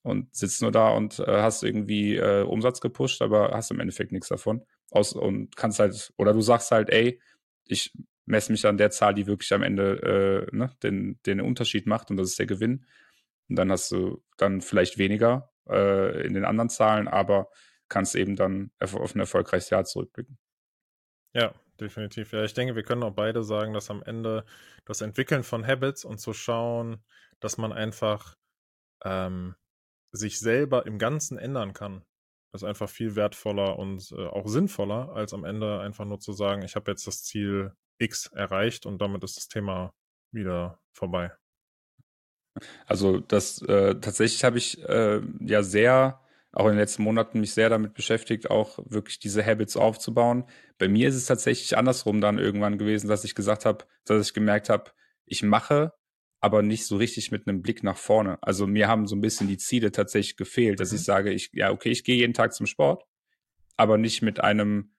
[0.03, 4.11] Und sitzt nur da und äh, hast irgendwie äh, Umsatz gepusht, aber hast im Endeffekt
[4.11, 4.65] nichts davon.
[4.89, 7.19] Aus, und kannst halt, oder du sagst halt, ey,
[7.67, 7.93] ich
[8.25, 12.09] messe mich an der Zahl, die wirklich am Ende äh, ne, den, den Unterschied macht
[12.09, 12.85] und das ist der Gewinn.
[13.51, 17.49] Und dann hast du dann vielleicht weniger äh, in den anderen Zahlen, aber
[17.89, 20.39] kannst eben dann auf ein erfolgreiches Jahr zurückblicken.
[21.33, 22.31] Ja, definitiv.
[22.31, 24.45] Ja, ich denke, wir können auch beide sagen, dass am Ende
[24.85, 27.03] das Entwickeln von Habits und zu schauen,
[27.41, 28.37] dass man einfach
[29.03, 29.55] ähm,
[30.13, 32.05] sich selber im Ganzen ändern kann,
[32.53, 36.61] ist einfach viel wertvoller und äh, auch sinnvoller, als am Ende einfach nur zu sagen,
[36.61, 39.93] ich habe jetzt das Ziel X erreicht und damit ist das Thema
[40.31, 41.33] wieder vorbei.
[42.85, 46.19] Also das äh, tatsächlich habe ich äh, ja sehr,
[46.51, 50.43] auch in den letzten Monaten mich sehr damit beschäftigt, auch wirklich diese Habits aufzubauen.
[50.77, 54.33] Bei mir ist es tatsächlich andersrum dann irgendwann gewesen, dass ich gesagt habe, dass ich
[54.33, 54.91] gemerkt habe,
[55.25, 55.93] ich mache,
[56.41, 58.37] aber nicht so richtig mit einem Blick nach vorne.
[58.41, 60.95] Also mir haben so ein bisschen die Ziele tatsächlich gefehlt, dass Mhm.
[60.97, 63.05] ich sage, ich, ja, okay, ich gehe jeden Tag zum Sport,
[63.77, 64.93] aber nicht mit einem,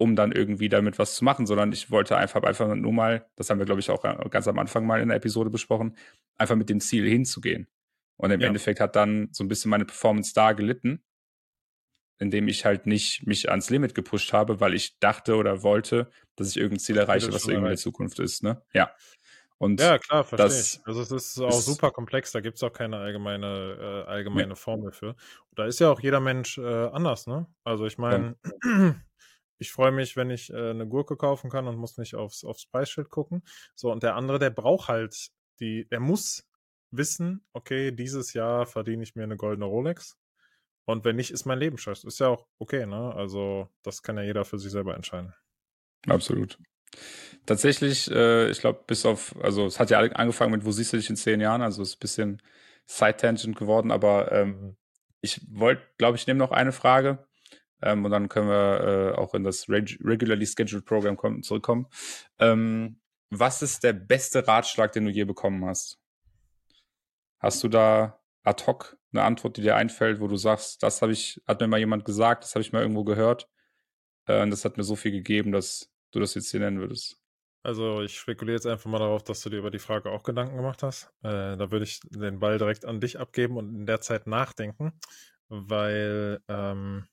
[0.00, 3.50] um dann irgendwie damit was zu machen, sondern ich wollte einfach, einfach nur mal, das
[3.50, 5.94] haben wir, glaube ich, auch äh, ganz am Anfang mal in der Episode besprochen,
[6.38, 7.68] einfach mit dem Ziel hinzugehen.
[8.16, 8.46] Und im Ja.
[8.46, 11.02] Endeffekt hat dann so ein bisschen meine Performance da gelitten,
[12.18, 16.48] indem ich halt nicht mich ans Limit gepusht habe, weil ich dachte oder wollte, dass
[16.48, 17.76] ich irgendein Ziel erreiche, was irgendwie in der.
[17.76, 18.42] Zukunft ist.
[18.42, 18.62] Ne?
[18.72, 18.90] Ja.
[19.58, 20.80] Und Ja, klar, verstehe ich.
[20.86, 24.92] Also, es ist auch ist super komplex, da gibt's auch keine allgemeine äh, allgemeine Formel
[24.92, 25.14] für.
[25.54, 27.46] Da ist ja auch jeder Mensch, äh, anders, ne?
[27.64, 28.34] Also, ich Ja.
[29.60, 32.66] Ich freue mich, wenn ich, äh, 'ne Gurke kaufen kann und muss nicht aufs aufs
[32.66, 33.42] Preisschild gucken.
[33.76, 36.48] So, und der andere, der braucht halt die der muss
[36.92, 40.18] wissen: „Okay, dieses Jahr verdiene ich mir 'ne goldene Rolex
[40.86, 43.14] und wenn nicht, ist mein Leben scheiße.“ Ist ja auch okay, ne?
[43.14, 45.34] Also, das kann ja jeder für sich selber entscheiden.
[46.08, 46.58] Absolut.
[47.46, 50.98] Tatsächlich, äh, ich glaube, bis auf also, es hat ja angefangen mit: „Wo siehst du
[50.98, 52.42] dich in 10 Jahren?“ Also, ist 'n bisschen
[52.86, 54.76] Side-Tangent geworden, aber, ähm,
[55.22, 57.26] ich wollte glaube, ich nehme noch eine Frage,
[57.82, 61.86] ähm, und dann können wir, äh, auch in das reg regularly scheduled Program kommen zurückkommen.
[62.38, 65.96] Ähm, was ist der beste Ratschlag, den du je bekommen hast?
[67.42, 71.12] Hast du da ad hoc 'ne Antwort, die dir einfällt, wo du sagst: „Das habe
[71.12, 73.48] ich hat mir mal jemand gesagt, das habe ich mal irgendwo gehört,
[74.26, 77.18] äh, und das hat mir so viel gegeben, dass du das jetzt hier nennen würdest?“
[77.64, 80.56] Also, ich spekuliere jetzt einfach mal darauf, dass du dir über die Frage auch Gedanken
[80.56, 81.12] gemacht hast.
[81.22, 84.92] Äh, da würde ich den Ball direkt an dich abgeben und in der Zeit nachdenken,
[85.48, 87.06] weil, ähm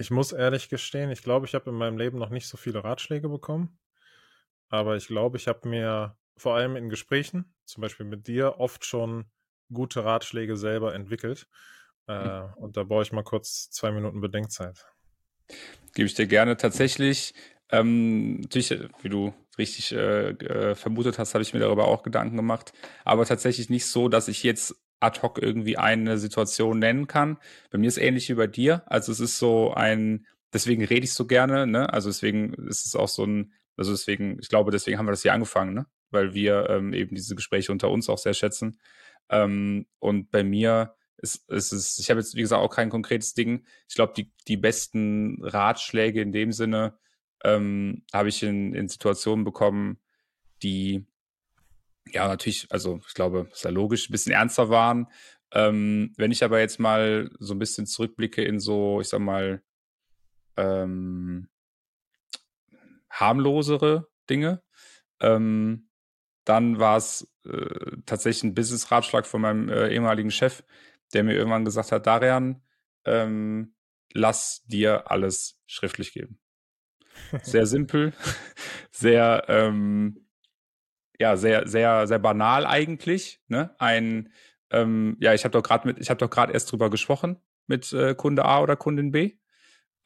[0.00, 2.82] ich muss ehrlich gestehen, ich glaube, ich habe in meinem Leben noch nicht so viele
[2.82, 3.78] Ratschläge bekommen.
[4.68, 8.84] Aber ich glaube, ich habe mir vor allem in Gesprächen, zum Beispiel mit dir, oft
[8.84, 9.30] schon
[9.72, 11.48] gute Ratschläge selber entwickelt.
[12.06, 12.54] Äh, Mhm.
[12.56, 14.86] und da brauche ich mal kurz 2 Minuten Bedenkzeit.
[15.94, 16.56] Gebe ich dir gerne.
[16.56, 17.34] Tatsächlich,
[17.70, 18.70] ähm, natürlich,
[19.02, 22.72] wie du richtig, äh, äh, vermutet hast, habe ich mir darüber auch Gedanken gemacht,
[23.04, 27.38] aber tatsächlich nicht so, dass ich jetzt ad hoc irgendwie eine Situation nennen kann.
[27.70, 28.82] Bei mir ist ähnlich wie bei dir.
[28.86, 31.92] Also, es ist so ein deswegen rede ich so gerne, ne?
[31.92, 35.22] Also, deswegen ist es auch so 'n also, deswegen ich glaube, deswegen haben wir das
[35.22, 35.86] hier angefangen, ne?
[36.10, 38.78] Weil wir, ähm, eben diese Gespräche unter uns auch sehr schätzen.
[39.30, 43.34] Ähm, und bei mir ist ist es ich habe jetzt, wie gesagt, auch kein konkretes
[43.34, 43.64] Ding.
[43.88, 46.98] Ich glaube, die die besten Ratschläge in dem Sinne,
[47.44, 49.98] ähm, habe ich in in Situationen bekommen,
[50.62, 51.06] die
[52.12, 55.08] ja, natürlich also, ich glaube, ist ja logisch, 'n bisschen ernster waren.
[55.52, 59.62] Ähm, wenn ich aber jetzt mal so 'n bisschen zurückblicke in so, ich sage mal,
[60.56, 61.48] ähm
[63.10, 64.62] harmlosere Dinge,
[65.20, 65.88] ähm,
[66.44, 70.64] dann war's, äh, tatsächlich 'n Business-Ratschlag von meinem, äh, ehemaligen Chef,
[71.14, 72.62] der mir irgendwann gesagt hat: „Darian,
[73.06, 73.74] ähm,
[74.14, 76.38] lass dir alles schriftlich geben.“
[77.42, 78.12] Sehr simpel,
[78.92, 80.26] sehr, ähm
[81.20, 83.74] ja, sehr sehr sehr banal eigentlich, ne?
[83.78, 84.32] Ein,
[84.72, 87.92] ähm ja, ich habe doch grad mit ich habe doch grad erst drüber gesprochen mit,
[87.92, 89.34] äh, Kunde A oder Kundin B,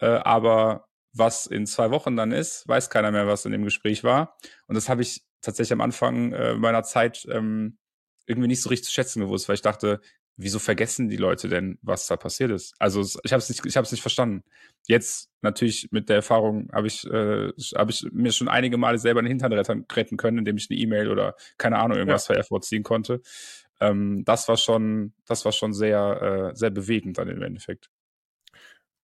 [0.01, 4.05] äh, aber was in 2 Wochen dann ist, weiß keiner mehr, was in dem Gespräch
[4.05, 4.37] war.
[4.69, 7.79] Und das habe ich tatsächlich am Anfang, äh, meiner Zeit, ähm,
[8.27, 10.01] irgendwie nicht so richtig zu schätzen gewusst, weil ich dachte:
[10.39, 13.77] „Wieso vergessen die Leute denn, was da passiert ist?“ Also, ich habe es nicht ich
[13.77, 14.43] habe es nicht verstanden.
[14.89, 19.21] Jetzt natürlich mit der Erfahrung habe ich äh, habe ich mir schon einige Male selber
[19.21, 19.53] in den Hintern
[19.93, 22.19] retten können, indem ich 'ne E-Mail oder keine Ahnung, Ja.
[22.19, 23.21] irgendwas vorziehen konnte.
[23.81, 27.89] Ähm, das war schon das war schon sehr, äh sehr bewegend dann im Endeffekt.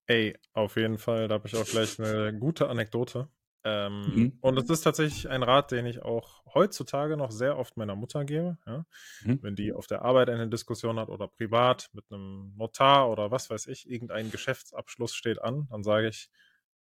[0.09, 3.29] Ey, auf jeden Fall, da habe ich auch gleich 'ne gute Anekdote.
[3.65, 4.41] Ähm, Mhm.
[4.41, 8.25] und es ist tatsächlich ein Rat, den ich auch heutzutage noch sehr oft meiner Mutter
[8.25, 8.85] gebe, ja?
[9.21, 9.41] Mhm.
[9.43, 13.51] Wenn die auf der Arbeit eine Diskussion hat oder privat mit 'nem Notar oder was
[13.51, 16.31] weiß ich, irgendein Geschäftsabschluss steht an, dann sage ich: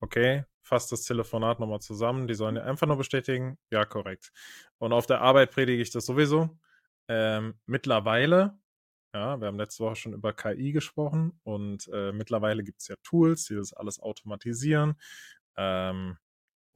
[0.01, 4.31] „Okay, fass das Telefonat noch mal zusammen.“ Die sollen einfach nur bestätigen: „Ja, korrekt.“
[4.79, 6.57] Und auf der Arbeit predige ich das sowieso.
[7.09, 8.59] Ähm, mittlerweile
[9.13, 13.45] ja, wir haben letzte Woche schon über KI gesprochen und, äh, mittlerweile gibt's ja Tools,
[13.45, 14.99] die das alles automatisieren.
[15.57, 16.17] Ähm,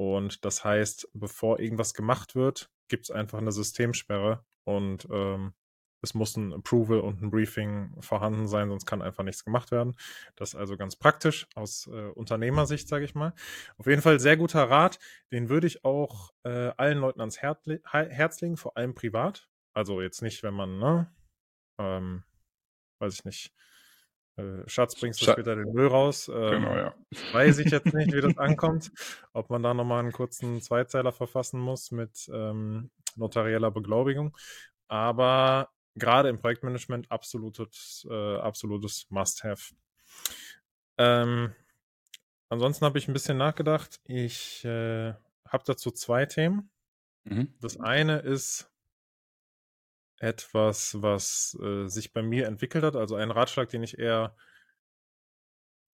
[0.01, 5.53] und das heißt, bevor irgendwas gemacht wird, gibt's einfach 'ne Systemsperre und, ähm,
[6.03, 9.95] es muss 'n Approval und 'n Briefing vorhanden sein, sonst kann einfach nichts gemacht werden.
[10.35, 13.33] Das ist also ganz praktisch aus, äh, Unternehmersicht, sage ich mal.
[13.77, 14.99] Auf jeden Fall sehr guter Rat,
[15.31, 19.49] den würde ich auch, äh, allen Leuten ans Hei Herz legen, vor allem privat.
[19.75, 21.11] Also, jetzt nicht, wenn man, ne,
[21.79, 22.23] ähm,
[22.99, 23.53] weiß ich nicht,
[24.37, 26.95] äh: „Schatz, bringst du Scha später den Müll raus?“ Genau, Ähm, ja.
[27.31, 28.91] weiß ich jetzt nicht, wie das ankommt,
[29.33, 34.35] ob man da noch mal 'n kurzen Zweizeiler verfassen muss mit, ähm, notarieller Beglaubigung.
[34.87, 39.73] Aber grade im Projektmanagement absolutes äh, absolutes Must-have.
[40.97, 41.53] Ähm,
[42.49, 44.01] ansonsten habe ich 'n bisschen nachgedacht.
[44.05, 45.13] Ich, äh,
[45.47, 46.71] habe dazu 2 Themen.
[47.25, 47.53] Mhm.
[47.61, 48.70] Das eine ist
[50.21, 54.35] etwas, was, äh, sich bei mir entwickelt hat, also ein Ratschlag, den ich eher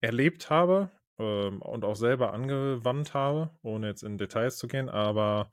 [0.01, 5.51] erlebt habe, ähm, und auch selber angewandt habe, ohne jetzt in Details zu gehen, aber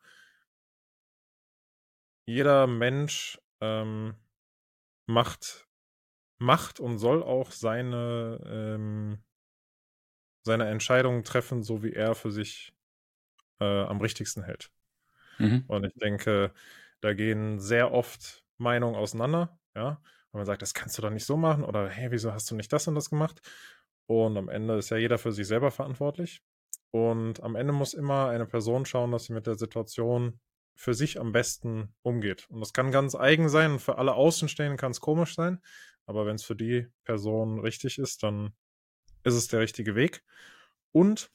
[2.27, 4.17] jeder Mensch, ähm,
[5.07, 5.69] macht
[6.41, 9.25] macht und soll auch seine, ähm
[10.45, 12.75] seine Entscheidungen treffen, so wie er für sich,
[13.61, 14.73] äh, am richtigsten hält.
[15.39, 15.69] Mhm.
[15.69, 16.53] Und ich denke,
[17.01, 20.01] da gehen sehr oft Meinungen auseinander, ja.
[20.31, 22.55] Und man sagt, das kannst du doch nicht so machen oder hey, wieso hast du
[22.55, 23.43] nicht das und das gemacht?
[24.07, 26.43] Und am Ende ist ja jeder für sich selber verantwortlich.
[26.91, 30.41] Und am Ende muss immer eine Person schauen, dass sie mit der Situation
[30.75, 32.49] für sich am besten umgeht.
[32.51, 35.61] Und das kann ganz eigen sein für alle Außenstehenden kann es komisch sein.
[36.07, 38.53] Aber wenn es für die Person richtig ist, dann
[39.23, 40.25] ist es der richtige Weg.
[40.93, 41.31] Und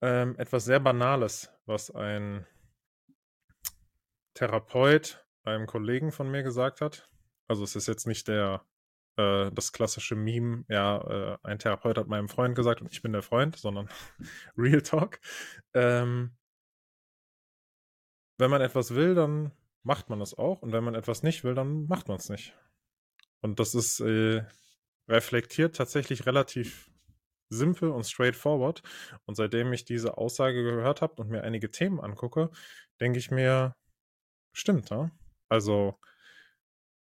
[0.00, 2.46] ähm, etwas sehr Banales, was ein
[4.34, 7.08] Therapeut einem Kollegen von mir gesagt hat.
[7.48, 8.64] Also es ist jetzt nicht der
[9.16, 10.98] äh, das klassische Meme, ja,
[11.34, 13.88] äh, ein Therapeut hat meinem Freund gesagt und ich bin der Freund, sondern
[14.56, 15.20] Real Talk.
[15.74, 16.36] Ähm,
[18.38, 20.62] wenn man etwas will, dann macht man es auch.
[20.62, 22.54] Und wenn man etwas nicht will, dann macht man es nicht.
[23.40, 24.44] Und das ist äh,
[25.08, 26.90] reflektiert tatsächlich relativ
[27.48, 28.82] simpel und straightforward.
[29.24, 32.50] Und seitdem ich diese Aussage gehört habe und mir einige Themen angucke,
[33.00, 33.74] denke ich mir,
[34.52, 35.10] stimmt, ja?
[35.48, 35.98] Also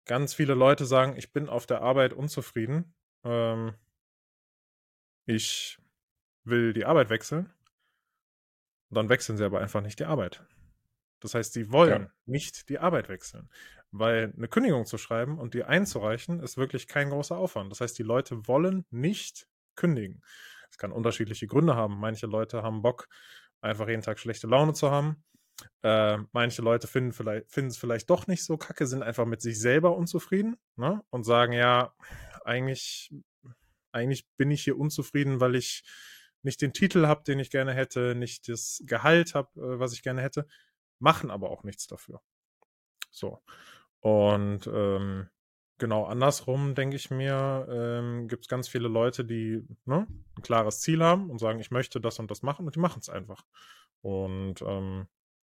[0.06, 2.96] ganz viele Leute sagen, ich bin auf der Arbeit unzufrieden.
[3.24, 3.76] Ähm,
[5.26, 5.78] ich
[6.44, 7.54] will die Arbeit wechseln.
[8.90, 10.44] Und dann wechseln sie aber einfach nicht die Arbeit.
[11.20, 12.12] Das heißt, sie wollen ja.
[12.26, 13.50] nicht die Arbeit wechseln.
[13.92, 17.72] Weil eine Kündigung zu schreiben und die einzureichen, ist wirklich kein großer Aufwand.
[17.72, 20.24] Das heißt, die Leute wollen nicht kündigen.
[20.70, 22.00] Es kann unterschiedliche Gründe haben.
[22.00, 23.08] Manche Leute haben Bock,
[23.62, 25.24] einfach jeden Tag schlechte Laune zu haben.
[25.82, 29.42] Äh, manche Leute finden, vielleicht, finden es vielleicht doch nicht so kacke, sind einfach mit
[29.42, 31.04] sich selber unzufrieden ne?
[31.10, 31.94] und sagen, ja,
[32.46, 33.14] eigentlich,
[33.92, 35.84] eigentlich bin ich hier unzufrieden, weil ich
[36.42, 40.04] nicht den Titel habe, den ich gerne hätte, nicht das Gehalt habe, äh, was ich
[40.04, 40.46] gerne hätte
[41.00, 42.22] machen aber auch nichts dafür.
[43.10, 43.42] So.
[44.02, 45.30] Und ähm,
[45.78, 50.82] genau andersrum, denke ich mir, ähm, gibt es ganz viele Leute, die ne, ein klares
[50.82, 53.44] Ziel haben und sagen, ich möchte das und das machen und die machen es einfach.
[54.02, 55.08] Und ähm,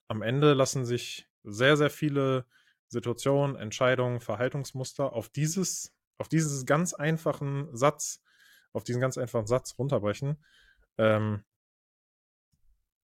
[0.07, 2.45] am Ende lassen sich sehr, sehr viele
[2.87, 8.21] Situationen, Entscheidungen, Verhaltensmuster auf dieses, auf dieses ganz einfachen Satz,
[8.71, 10.43] auf diesen ganz einfachen Satz runterbrechen.
[10.97, 11.43] Ähm,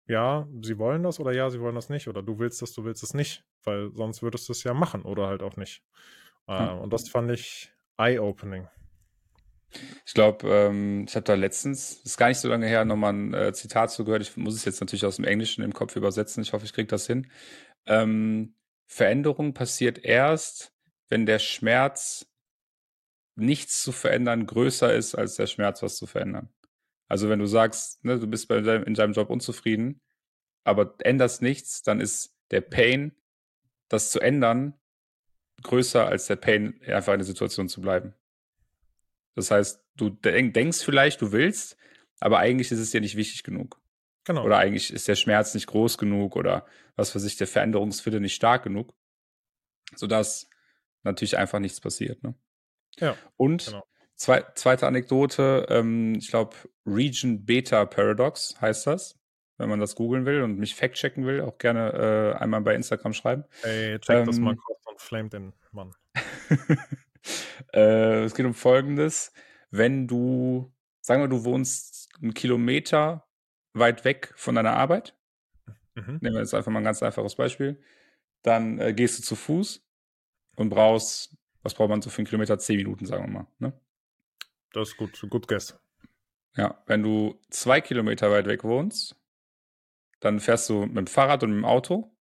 [0.06, 2.84] ja, sie wollen das oder ja, sie wollen das nicht oder du willst das, du
[2.84, 5.84] willst es nicht, weil sonst würdest du es ja machen oder halt auch nicht.
[6.48, 6.78] Hm.
[6.80, 8.68] und das fand ich eye-opening.
[10.04, 13.34] Ich glaube, ähm, ich habe da letztens, ist gar nicht so lange her, nochmal ein
[13.34, 14.22] äh, Zitat zugehört.
[14.22, 16.42] Ich muss es jetzt natürlich aus dem Englischen im Kopf übersetzen.
[16.42, 17.30] Ich hoffe, ich kriege das hin.
[17.86, 18.56] Ähm,
[18.86, 20.72] Veränderung passiert erst,
[21.08, 22.26] wenn der Schmerz
[23.36, 26.50] nichts zu verändern größer ist als der Schmerz, was zu verändern.
[27.08, 30.00] Also wenn du sagst, ne, du bist bei deinem, in deinem Job unzufrieden,
[30.64, 33.16] aber änderst nichts, dann ist der Pain,
[33.88, 34.78] das zu ändern,
[35.62, 38.14] größer als der Pain, einfach in der Situation zu bleiben.
[39.34, 41.76] Das heißt, du denkst vielleicht, du willst,
[42.20, 43.80] aber eigentlich ist es dir nicht wichtig genug.
[44.24, 44.44] Genau.
[44.44, 46.66] Oder eigentlich ist der Schmerz nicht groß genug oder
[46.96, 48.94] was für sich der Veränderungswille nicht stark genug,
[49.94, 50.48] sodass
[51.02, 52.22] natürlich einfach nichts passiert.
[52.22, 52.34] Ne?
[52.98, 53.16] Ja.
[53.36, 53.84] Und genau.
[54.20, 59.18] Zwei, zweite Anekdote, ähm, ich glaube, Region Beta Paradox heißt das.
[59.56, 63.14] Wenn man das googeln will und mich fact-checken will, auch gerne äh, einmal bei Instagram
[63.14, 63.44] schreiben.
[63.62, 65.94] Ey, check ähm, das mal kurz und flame den Mann.
[67.74, 69.32] äh, es geht um Folgendes.
[69.70, 73.28] Wenn du, sagen wir, du wohnst einen Kilometer
[73.72, 75.16] weit weg von deiner Arbeit,
[75.94, 76.18] mhm.
[76.20, 77.82] nehmen wir jetzt einfach mal ein ganz einfaches Beispiel,
[78.42, 79.86] dann äh, gehst du zu Fuß
[80.56, 82.58] und brauchst, was braucht man so für einen Kilometer?
[82.58, 83.46] Zehn Minuten, sagen wir mal.
[83.58, 83.72] Ne?
[84.72, 85.78] Das ist gut, gut guess.
[86.56, 89.16] Ja, wenn du zwei Kilometer weit weg wohnst,
[90.20, 92.14] dann fährst du mit dem Fahrrad und mit dem Auto.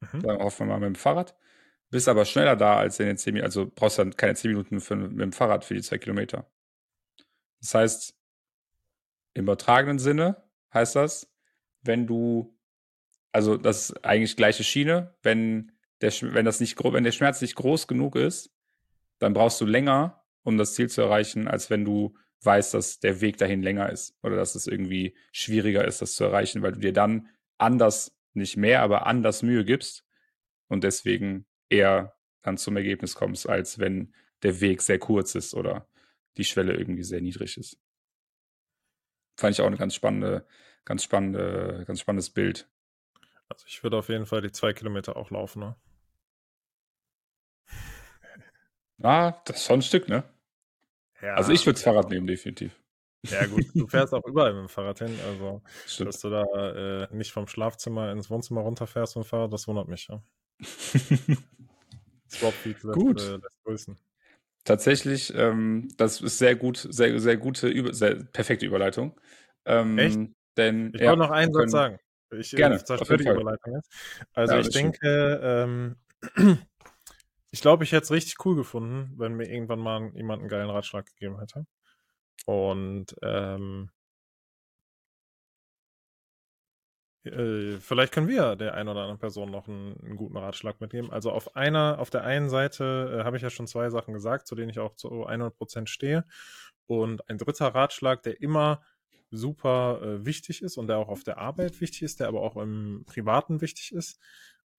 [0.00, 0.22] Mhm.
[0.22, 1.36] Dann hoffen wir mal mit dem Fahrrad.
[1.90, 3.46] Bist aber schneller da als in den 10 Minuten.
[3.46, 6.50] Also brauchst dann keine 10 Minuten für, mit dem Fahrrad für die zwei Kilometer.
[7.60, 8.14] Das heißt,
[9.34, 11.30] im übertragenen Sinne heißt das,
[11.82, 12.58] wenn du,
[13.32, 17.54] also das ist eigentlich gleiche Schiene, wenn der, wenn das nicht, wenn der Schmerz nicht
[17.54, 18.50] groß genug ist,
[19.18, 23.20] dann brauchst du länger, um das Ziel zu erreichen, als wenn du weißt, dass der
[23.20, 26.80] Weg dahin länger ist oder dass es irgendwie schwieriger ist, das zu erreichen, weil du
[26.80, 30.04] dir dann anders, nicht mehr, aber anders Mühe gibst
[30.68, 35.88] und deswegen eher dann zum Ergebnis kommst, als wenn der Weg sehr kurz ist oder
[36.36, 37.78] die Schwelle irgendwie sehr niedrig ist.
[39.36, 40.46] Fand ich auch eine ganz spannende,
[40.84, 42.68] ganz spannende, ganz spannendes Bild.
[43.48, 45.76] Also ich würde auf jeden Fall die zwei Kilometer auch laufen, ne?
[49.02, 50.24] Ah, das ist schon ein Stück, ne?
[51.20, 52.80] Ja, also ich würde das Fahrrad nehmen, definitiv.
[53.22, 56.08] Ja gut, du fährst auch überall mit dem Fahrrad hin, also Stimmt.
[56.08, 56.44] dass du da
[57.04, 60.22] äh, nicht vom Schlafzimmer ins Wohnzimmer runterfährst mit dem Fahrrad, das wundert mich, ja.
[62.30, 63.20] Swapfeed lässt, gut.
[63.20, 63.96] Äh, lässt grüßen.
[64.64, 69.18] Tatsächlich, ähm, das ist sehr gut, sehr, sehr gute, sehr perfekte Überleitung.
[69.64, 70.18] Ähm, Echt?
[70.56, 71.98] Denn, ich ja, wollte noch einen Satz sagen.
[72.32, 73.40] Ich äh, Gerne, auf zerstöre jeden die Fall.
[73.40, 73.90] Überleitung jetzt.
[74.32, 75.96] Also Ja, ich denke, ähm,
[77.50, 80.70] ich glaube, ich hätte es richtig cool gefunden, wenn mir irgendwann mal jemand einen geilen
[80.70, 81.66] Ratschlag gegeben hätte.
[82.46, 83.90] Und ähm,
[87.26, 91.10] äh, vielleicht können wir der einen oder anderen Person noch einen, einen guten Ratschlag mitgeben.
[91.10, 94.46] Also auf einer, auf der einen Seite äh, habe ich ja schon zwei Sachen gesagt,
[94.46, 96.24] zu denen ich auch zu 100% stehe.
[96.86, 98.82] Und ein dritter Ratschlag, der immer
[99.30, 102.56] super äh, wichtig ist und der auch auf der Arbeit wichtig ist, der aber auch
[102.56, 104.20] im Privaten wichtig ist.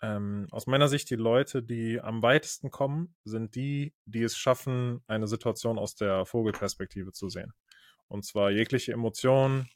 [0.01, 5.01] Ähm, aus meiner Sicht, die Leute, die am weitesten kommen, sind die, die es schaffen,
[5.07, 7.53] eine Situation aus der Vogelperspektive zu sehen.
[8.07, 9.67] Und zwar jegliche Emotionen,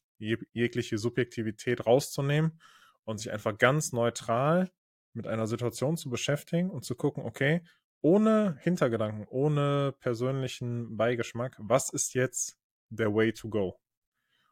[0.53, 2.59] jegliche Subjektivität rauszunehmen
[3.03, 4.71] und sich einfach ganz neutral
[5.13, 7.61] mit einer Situation zu beschäftigen und zu gucken, okay,
[8.01, 12.57] ohne Hintergedanken, ohne persönlichen Beigeschmack, was ist jetzt
[12.89, 13.79] der Way to go?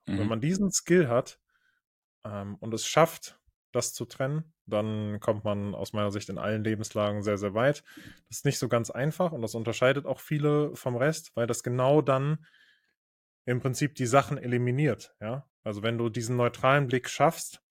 [0.05, 0.19] Mhm.
[0.19, 1.39] Wenn man diesen Skill hat
[2.23, 3.39] ähm, und es schafft,
[3.71, 7.83] das zu trennen, dann kommt man aus meiner Sicht in allen Lebenslagen sehr, sehr weit.
[8.27, 11.63] Das ist nicht so ganz einfach und das unterscheidet auch viele vom Rest, weil das
[11.63, 12.45] genau dann
[13.45, 15.15] im Prinzip die Sachen eliminiert.
[15.19, 15.48] Ja?
[15.63, 17.61] Also wenn du diesen neutralen Blick schaffst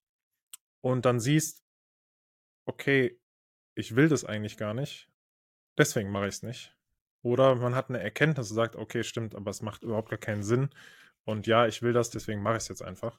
[0.80, 1.64] und dann siehst,
[2.66, 3.18] okay,
[3.74, 5.08] ich will das eigentlich gar nicht,
[5.76, 6.74] deswegen mache ich es nicht.
[7.22, 10.42] Oder man hat eine Erkenntnis und sagt, okay, stimmt, aber es macht überhaupt gar keinen
[10.42, 10.70] Sinn.
[11.24, 13.18] Und ja, ich will das, deswegen mache ich es jetzt einfach.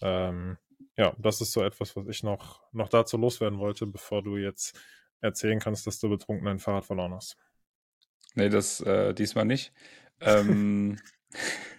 [0.00, 0.58] Ähm,
[0.96, 4.78] ja, das ist so etwas, was ich noch, noch dazu loswerden wollte, bevor du jetzt
[5.20, 7.36] erzählen kannst, dass du betrunken dein Fahrrad verloren hast.
[8.34, 9.72] Nee, das äh, diesmal nicht.
[10.20, 10.98] Ähm,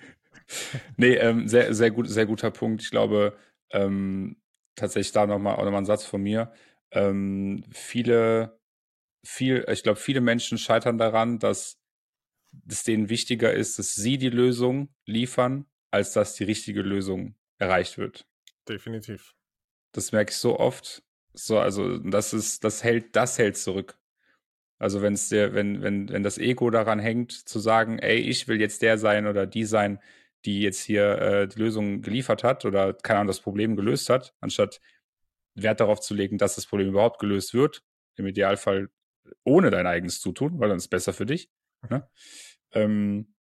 [0.98, 2.82] nee, ähm, sehr, sehr, gut, sehr guter Punkt.
[2.82, 3.38] Ich glaube,
[3.72, 4.38] ähm,
[4.76, 6.52] tatsächlich da nochmal nochmal ein Satz von mir.
[6.92, 8.60] Ähm, viele,
[9.26, 11.80] viel, ich glaube, viele Menschen scheitern daran, dass
[12.68, 17.98] es denen wichtiger ist, dass sie die Lösung liefern, als dass die richtige Lösung erreicht
[17.98, 18.28] wird.
[18.68, 19.34] Definitiv.
[19.94, 21.04] Das merke ich so oft.
[21.34, 23.98] So, also das ist, das hält, das hält zurück.
[24.80, 28.48] Also wenn es dir, wenn, wenn, wenn das Ego daran hängt, zu sagen, ey, ich
[28.48, 30.00] will jetzt der sein oder die sein,
[30.46, 34.34] die jetzt hier äh, die Lösung geliefert hat oder keine Ahnung, das Problem gelöst hat,
[34.40, 34.82] anstatt
[35.56, 37.84] Wert darauf zu legen, dass das Problem überhaupt gelöst wird,
[38.16, 38.90] im Idealfall
[39.44, 41.50] ohne dein eigenes Zutun, weil dann ist es besser für dich.
[41.90, 42.08] Ne?
[42.72, 43.34] Ähm,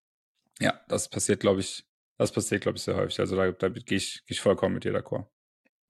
[0.60, 1.86] ja, das passiert, glaube ich,
[2.18, 3.20] das passiert, glaube ich, sehr häufig.
[3.20, 5.26] Also da, da gehe ich, geh ich vollkommen mit dir d'accord.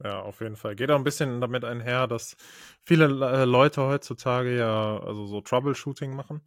[0.02, 0.76] Ja, auf jeden Fall.
[0.76, 2.36] Geht auch ein bisschen damit einher, dass
[2.82, 6.40] viele äh, Leute heutzutage ja also so Troubleshooting machen.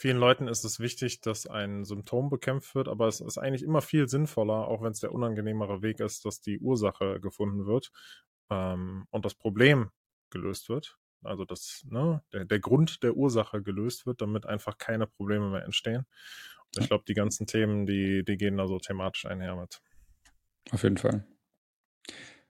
[0.00, 3.82] Vielen Leuten ist es wichtig, dass ein Symptom bekämpft wird, aber es ist eigentlich immer
[3.82, 7.92] viel sinnvoller, auch wenn es der unangenehmere Weg ist, dass die Ursache gefunden wird
[8.48, 9.90] ähm, und das Problem
[10.30, 10.96] gelöst wird.
[11.22, 15.64] Also dass ne, der, der Grund der Ursache gelöst wird, damit einfach keine Probleme mehr
[15.64, 16.06] entstehen.
[16.74, 19.82] Und ich glaube, die ganzen Themen, die, die gehen da so thematisch einher mit.
[20.70, 21.26] Auf jeden Fall.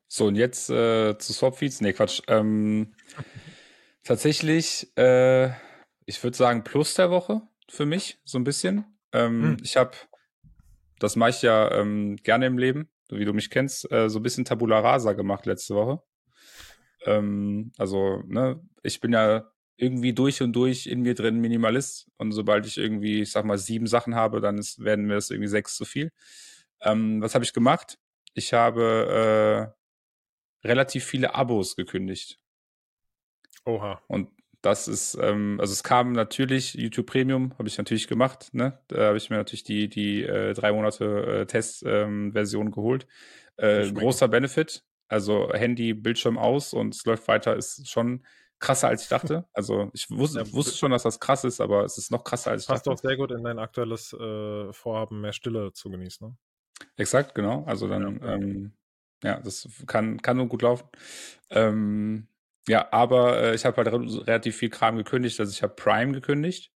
[0.06, 1.80] So, und jetzt äh, zu Swapfeeds.
[1.80, 2.22] Nee, Quatsch.
[2.28, 2.94] Ähm,
[4.04, 5.50] tatsächlich, äh,
[6.06, 8.84] ich würde sagen, Plus der Woche für mich, so ein bisschen.
[9.12, 9.56] Ähm, hm.
[9.62, 9.92] Ich habe,
[10.98, 14.22] das mache ich ja ähm, gerne im Leben, wie du mich kennst, äh, so ein
[14.22, 16.02] bisschen Tabula Rasa gemacht letzte Woche.
[17.04, 22.10] Ähm, also, ne, ich bin ja irgendwie durch und durch in mir drin Minimalist.
[22.18, 25.30] Und sobald ich irgendwie, ich sag mal, sieben Sachen habe, dann ist, werden mir das
[25.30, 26.12] irgendwie sechs zu viel.
[26.82, 27.98] Ähm, was habe ich gemacht?
[28.34, 29.72] Ich habe
[30.64, 32.38] äh, relativ viele Abos gekündigt.
[33.64, 34.02] Oha.
[34.06, 34.28] Und
[34.62, 38.78] das ist, ähm, also es kam natürlich, YouTube Premium habe ich natürlich gemacht, ne?
[38.88, 41.04] Da habe ich mir natürlich die, die äh, drei Monate
[41.40, 43.06] äh, Testversion ähm, geholt.
[43.56, 44.84] Äh, großer Benefit.
[45.08, 48.24] Also Handy, Bildschirm aus und es läuft weiter, ist schon
[48.60, 49.46] krasser als ich dachte.
[49.52, 52.52] Also ich wusste, ja, wusste schon, dass das krass ist, aber es ist noch krasser
[52.52, 52.90] als ich passt dachte.
[52.90, 56.28] Passt doch sehr gut in dein aktuelles äh, Vorhaben, mehr Stille zu genießen.
[56.28, 56.36] Ne?
[56.96, 57.64] Exakt, genau.
[57.64, 58.72] Also dann, ja, ähm,
[59.24, 60.88] ja das kann, kann nur gut laufen.
[61.48, 62.28] Ähm,
[62.70, 65.40] ja, aber äh, ich habe halt re relativ viel Kram gekündigt.
[65.40, 66.70] Also ich habe Prime gekündigt.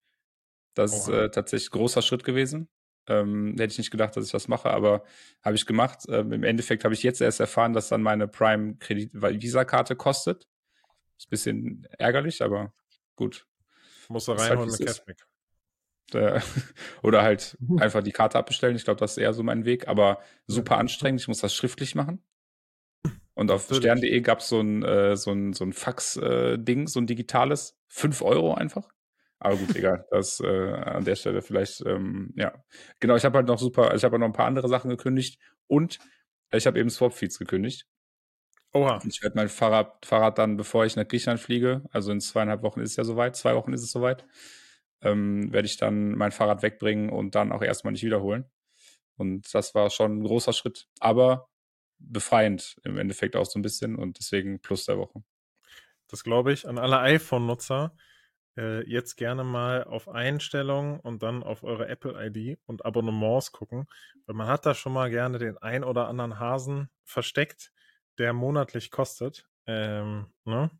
[0.75, 2.69] Das ist äh, tatsächlich ein großer Schritt gewesen.
[3.07, 5.05] Ähm, hätte ich nicht gedacht, dass ich das mache, aber
[5.45, 6.01] habe ich gemacht.
[6.09, 10.49] Ähm, Im Endeffekt habe ich jetzt erst erfahren, dass dann meine Prime Kredit Visa-Karte kostet.
[11.17, 12.73] Ist ein bisschen ärgerlich, aber
[13.15, 13.47] gut.
[14.09, 15.27] Muss er reinholen halt, mit Cashback.
[16.13, 16.41] Äh,
[17.05, 18.75] oder halt einfach die Karte abbestellen.
[18.75, 20.19] Ich glaube, das ist eher so mein Weg, aber
[20.49, 21.21] super anstrengend.
[21.21, 22.21] Ich muss das schriftlich machen.
[23.35, 27.01] Und auf stern.de gab es so ein, äh, so ein, so ein Fax-Ding, äh, so
[27.01, 27.77] ein digitales.
[27.89, 28.89] 5 Euro einfach.
[29.39, 30.07] Aber gut, egal.
[30.11, 32.53] Das äh, an der Stelle vielleicht, ähm, ja.
[33.01, 35.99] Genau, ich habe halt noch super, ich habe noch ein paar andere Sachen gekündigt und
[36.53, 37.87] ich habe eben Swapfeeds gekündigt.
[38.73, 39.01] Oha.
[39.07, 42.81] Ich werde mein Fahrrad, Fahrrad dann, bevor ich nach Griechenland fliege, also in zweieinhalb Wochen
[42.81, 44.27] ist es ja soweit, zwei Wochen ist es soweit,
[45.03, 48.47] ähm, werde ich dann mein Fahrrad wegbringen und dann auch erstmal nicht wiederholen.
[49.17, 50.89] Und das war schon ein großer Schritt.
[50.99, 51.49] Aber
[51.99, 55.23] befreiend im Endeffekt auch so ein bisschen und deswegen Plus der Woche.
[56.09, 57.97] Das glaube ich an alle iPhone-Nutzer.
[58.57, 63.87] Äh, jetzt gerne mal auf Einstellungen und dann auf eure Apple-ID und Abonnements gucken,
[64.27, 67.73] weil man hat da schon mal gerne den ein oder anderen Hasen versteckt,
[68.19, 69.49] der monatlich kostet.
[69.67, 70.71] Ähm, ne?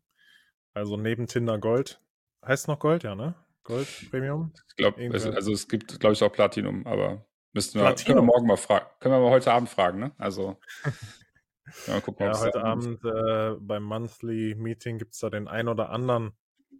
[0.73, 1.99] Also neben Tinder Gold.
[2.45, 3.35] Heißt noch Gold, ja, ne?
[3.63, 4.53] Gold Premium?
[4.69, 8.45] Ich glaube, also es gibt, glaube ich, auch Platinum, aber müssten wir, können wir morgen
[8.45, 8.85] mal fragen.
[8.99, 10.11] Können wir mal heute Abend fragen, ne?
[10.17, 10.59] Also.
[11.87, 15.89] ja, gucken, ja heute Abend äh, beim Monthly Meeting gibt es da den ein oder
[15.89, 16.33] anderen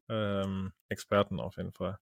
[0.10, 1.98] ähm, Experten auf jeden Fall.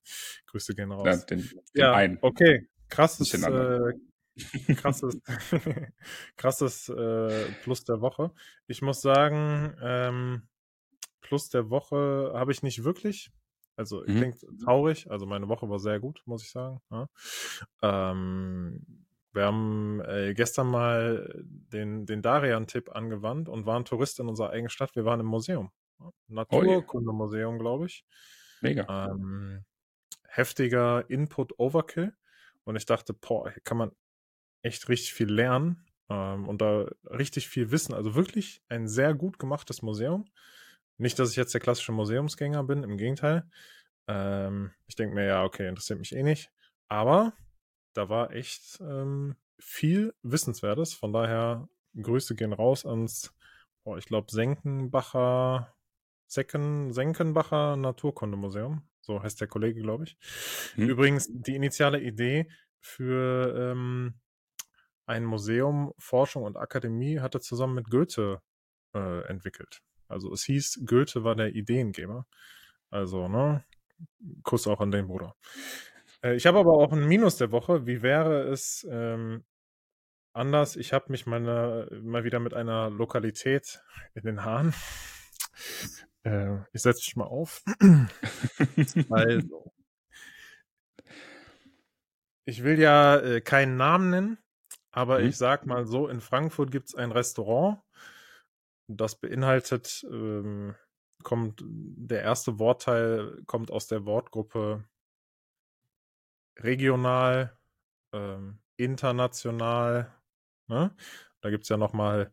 [0.46, 1.06] Grüße gehen raus.
[1.06, 2.18] Ja, den, den ja, einen.
[2.20, 5.20] Okay, krasses, äh, krasses,
[6.36, 8.32] krasses äh, Plus der Woche.
[8.66, 10.48] Ich muss sagen, ähm,
[11.20, 13.30] Plus der Woche habe ich nicht wirklich.
[13.76, 14.16] Also mhm.
[14.16, 15.10] klingt traurig.
[15.10, 16.80] Also meine Woche war sehr gut, muss ich sagen.
[16.90, 17.08] Ja.
[17.82, 24.50] Ähm, wir haben äh, gestern mal den, den Darian-Tipp angewandt und waren Tourist in unserer
[24.50, 24.94] eigenen Stadt.
[24.94, 25.72] Wir waren im Museum.
[26.28, 28.04] Naturkundemuseum, glaube ich.
[28.60, 29.10] Mega.
[29.10, 29.64] Ähm,
[30.28, 32.14] heftiger Input-Overkill.
[32.64, 33.92] Und ich dachte, boah, hier kann man
[34.62, 37.92] echt richtig viel lernen ähm, und da richtig viel wissen.
[37.92, 40.26] Also wirklich ein sehr gut gemachtes Museum.
[40.98, 43.48] Nicht, dass ich jetzt der klassische Museumsgänger bin, im Gegenteil.
[44.06, 46.50] Ähm, ich denke mir, ja, okay, interessiert mich eh nicht.
[46.88, 47.32] Aber
[47.94, 50.94] da war echt ähm, viel Wissenswertes.
[50.94, 51.68] Von daher,
[52.00, 53.34] Grüße gehen raus ans,
[53.84, 55.74] oh, ich glaube, Senkenbacher,
[56.26, 58.82] Secken, Senkenbacher Naturkundemuseum.
[59.00, 60.16] So heißt der Kollege, glaube ich.
[60.74, 60.88] Hm.
[60.88, 62.48] Übrigens, die initiale Idee
[62.80, 64.14] für ähm,
[65.06, 68.40] ein Museum, Forschung und Akademie hat er zusammen mit Goethe
[68.94, 69.82] äh, entwickelt.
[70.14, 72.24] Also es hieß, Goethe war der Ideengeber.
[72.88, 73.64] Also, ne?
[74.44, 75.34] Kuss auch an den Bruder.
[76.22, 77.84] Äh, ich habe aber auch ein Minus der Woche.
[77.84, 79.44] Wie wäre es ähm,
[80.32, 80.76] anders?
[80.76, 83.82] Ich habe mich meine, mal wieder mit einer Lokalität
[84.14, 84.72] in den Haaren.
[86.22, 87.64] Äh, ich setze mich mal auf.
[89.10, 89.72] also.
[92.44, 94.38] Ich will ja äh, keinen Namen nennen,
[94.92, 95.26] aber mhm.
[95.26, 97.80] ich sag mal so, in Frankfurt gibt es ein Restaurant,
[98.86, 100.74] das beinhaltet, ähm,
[101.22, 104.84] kommt, der erste Wortteil kommt aus der Wortgruppe
[106.58, 107.56] regional,
[108.12, 110.12] ähm, international.
[110.68, 110.94] Ne?
[111.40, 112.32] Da gibt es ja nochmal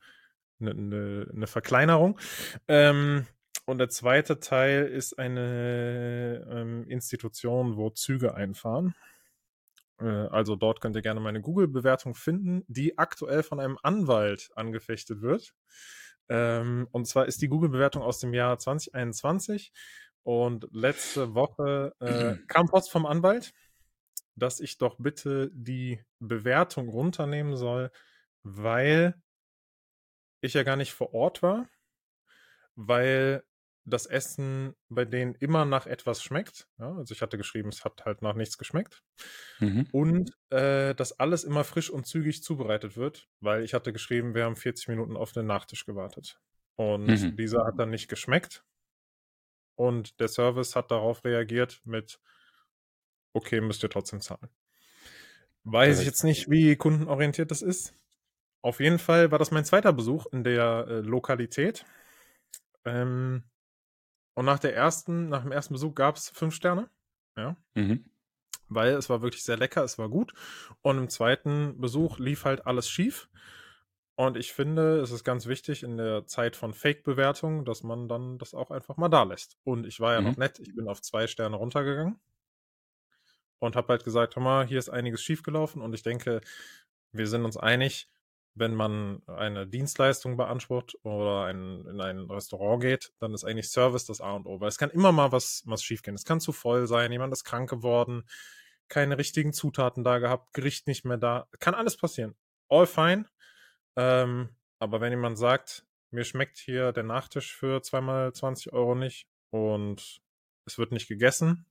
[0.59, 2.19] eine ne, ne Verkleinerung.
[2.67, 3.25] Ähm,
[3.65, 8.95] und der zweite Teil ist eine ähm, Institution, wo Züge einfahren.
[9.99, 15.21] Äh, also dort könnt ihr gerne meine Google-Bewertung finden, die aktuell von einem Anwalt angefechtet
[15.21, 15.53] wird.
[16.31, 19.73] Ähm, und zwar ist die Google-Bewertung aus dem Jahr 2021
[20.23, 23.53] und letzte Woche äh, kam Post vom Anwalt,
[24.35, 27.91] dass ich doch bitte die Bewertung runternehmen soll,
[28.43, 29.21] weil
[30.39, 31.67] ich ja gar nicht vor Ort war,
[32.75, 33.43] weil
[33.85, 36.67] das Essen bei denen immer nach etwas schmeckt.
[36.77, 39.03] Ja, also ich hatte geschrieben, es hat halt nach nichts geschmeckt.
[39.59, 39.87] Mhm.
[39.91, 44.45] Und äh, dass alles immer frisch und zügig zubereitet wird, weil ich hatte geschrieben, wir
[44.45, 46.39] haben 40 Minuten auf den Nachtisch gewartet.
[46.75, 47.35] Und mhm.
[47.35, 48.63] dieser hat dann nicht geschmeckt.
[49.75, 52.19] Und der Service hat darauf reagiert mit,
[53.33, 54.49] okay, müsst ihr trotzdem zahlen.
[55.63, 57.93] Weiß ich jetzt nicht, wie kundenorientiert das ist.
[58.61, 61.85] Auf jeden Fall war das mein zweiter Besuch in der äh, Lokalität.
[62.85, 63.43] Ähm,
[64.41, 66.89] und nach der ersten, nach dem ersten Besuch gab es fünf Sterne.
[67.37, 67.55] Ja.
[67.75, 68.09] Mhm.
[68.69, 70.33] Weil es war wirklich sehr lecker, es war gut.
[70.81, 73.29] Und im zweiten Besuch lief halt alles schief.
[74.15, 78.39] Und ich finde, es ist ganz wichtig in der Zeit von Fake-Bewertungen, dass man dann
[78.39, 79.59] das auch einfach mal da lässt.
[79.63, 80.29] Und ich war ja mhm.
[80.29, 82.19] noch nett, ich bin auf zwei Sterne runtergegangen
[83.59, 86.41] und habe halt gesagt, hör mal, hier ist einiges schiefgelaufen und ich denke,
[87.11, 88.09] wir sind uns einig,
[88.53, 94.05] wenn man eine Dienstleistung beansprucht oder ein, in ein Restaurant geht, dann ist eigentlich Service
[94.05, 94.59] das A und O.
[94.59, 96.15] Weil es kann immer mal was, was schiefgehen.
[96.15, 98.23] Es kann zu voll sein, jemand ist krank geworden,
[98.89, 101.47] keine richtigen Zutaten da gehabt, Gericht nicht mehr da.
[101.59, 102.35] Kann alles passieren.
[102.67, 103.25] All fine.
[103.95, 104.49] Ähm,
[104.79, 110.21] aber wenn jemand sagt, mir schmeckt hier der Nachtisch für zweimal 20 Euro nicht und
[110.65, 111.65] es wird nicht gegessen,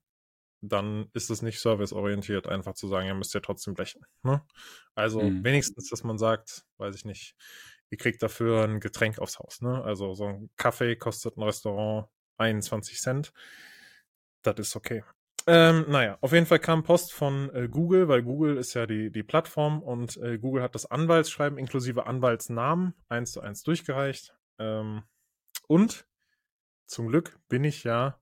[0.61, 4.05] dann ist es nicht serviceorientiert, einfach zu sagen, ihr müsst ja trotzdem blechen.
[4.23, 4.41] Ne?
[4.95, 5.43] Also mhm.
[5.43, 7.35] wenigstens, dass man sagt, weiß ich nicht,
[7.89, 9.61] ihr kriegt dafür ein Getränk aufs Haus.
[9.61, 9.83] Ne?
[9.83, 12.07] Also so ein Kaffee kostet ein Restaurant
[12.37, 13.33] 21 Cent.
[14.43, 15.03] Das ist okay.
[15.47, 19.11] Ähm, naja, auf jeden Fall kam Post von äh, Google, weil Google ist ja die,
[19.11, 24.35] die Plattform und äh, Google hat das Anwaltsschreiben inklusive Anwaltsnamen eins zu eins durchgereicht.
[24.59, 25.03] Ähm,
[25.67, 26.05] und
[26.85, 28.20] zum Glück bin ich ja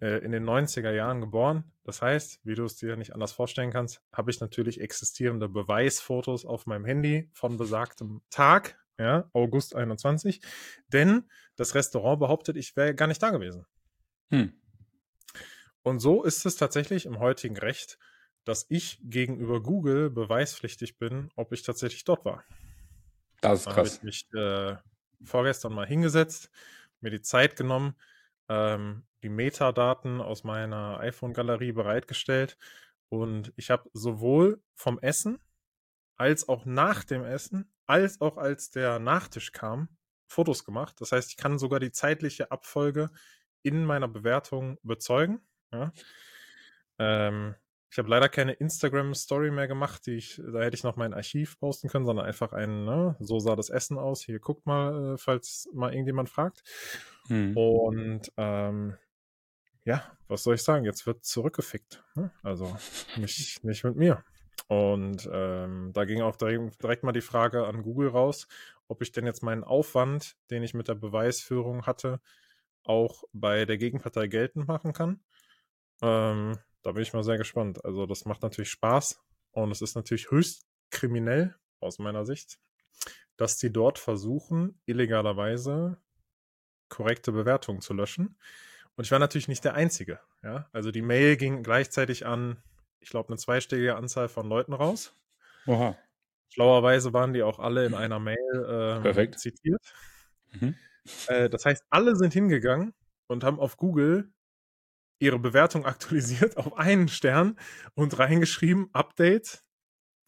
[0.00, 1.64] äh, in den 90er Jahren geboren.
[1.84, 6.44] Das heißt, wie du es dir nicht anders vorstellen kannst, habe ich natürlich existierende Beweisfotos
[6.44, 10.40] auf meinem Handy von besagtem Tag ja, August 21,
[10.88, 13.66] denn das Restaurant behauptet, ich wäre gar nicht da gewesen.
[14.30, 14.52] Hm.
[15.82, 17.98] Und so ist es tatsächlich im heutigen Recht,
[18.44, 22.44] dass ich gegenüber Google beweispflichtig bin, ob ich tatsächlich dort war.
[23.40, 23.74] Das ist krass.
[23.74, 24.76] Da habe ich mich äh,
[25.24, 26.50] vorgestern mal hingesetzt,
[27.00, 27.94] mir die Zeit genommen,
[28.48, 32.56] ähm, die Metadaten aus meiner iPhone-Galerie bereitgestellt
[33.08, 35.40] und ich habe sowohl vom Essen
[36.16, 39.88] als auch nach dem Essen, als auch als der Nachtisch kam,
[40.28, 41.00] Fotos gemacht.
[41.00, 43.10] Das heißt, ich kann sogar die zeitliche Abfolge
[43.62, 45.40] in meiner Bewertung bezeugen.
[45.72, 45.92] Ja.
[47.00, 47.56] Ähm,
[47.90, 51.58] ich habe leider keine Instagram-Story mehr gemacht, die ich, da hätte ich noch mein Archiv
[51.58, 54.22] posten können, sondern einfach ein, ne, so sah das Essen aus.
[54.22, 56.62] Hier guckt mal, äh, falls mal irgendjemand fragt.
[57.28, 57.56] Hm.
[57.56, 58.96] Und ähm,
[59.86, 60.84] ja, was soll ich sagen?
[60.84, 62.04] Jetzt wird zurückgefickt.
[62.16, 62.30] Ne?
[62.42, 62.76] Also
[63.16, 64.24] nicht, nicht mit mir.
[64.66, 68.48] Und ähm, da ging auch direkt, direkt mal die Frage an Google raus,
[68.88, 72.20] ob ich denn jetzt meinen Aufwand, den ich mit der Beweisführung hatte,
[72.82, 75.20] auch bei der Gegenpartei geltend machen kann.
[76.02, 77.84] Ähm, da bin ich mal sehr gespannt.
[77.84, 79.20] Also das macht natürlich Spaß
[79.52, 82.58] und es ist natürlich höchst kriminell aus meiner Sicht,
[83.36, 85.98] dass die dort versuchen, illegalerweise
[86.88, 88.36] korrekte Bewertungen zu löschen.
[88.96, 90.20] Und ich war natürlich nicht der Einzige.
[90.42, 90.68] Ja?
[90.72, 92.62] Also die Mail ging gleichzeitig an,
[93.00, 95.14] ich glaube, eine zweistellige Anzahl von Leuten raus.
[95.66, 95.96] Oha.
[96.48, 98.36] Schlauerweise waren die auch alle in einer Mail
[99.04, 99.82] ähm, zitiert.
[100.52, 100.74] Mhm.
[101.26, 102.94] Äh, das heißt, alle sind hingegangen
[103.26, 104.32] und haben auf Google
[105.18, 107.58] ihre Bewertung aktualisiert auf einen Stern
[107.94, 109.62] und reingeschrieben, Update,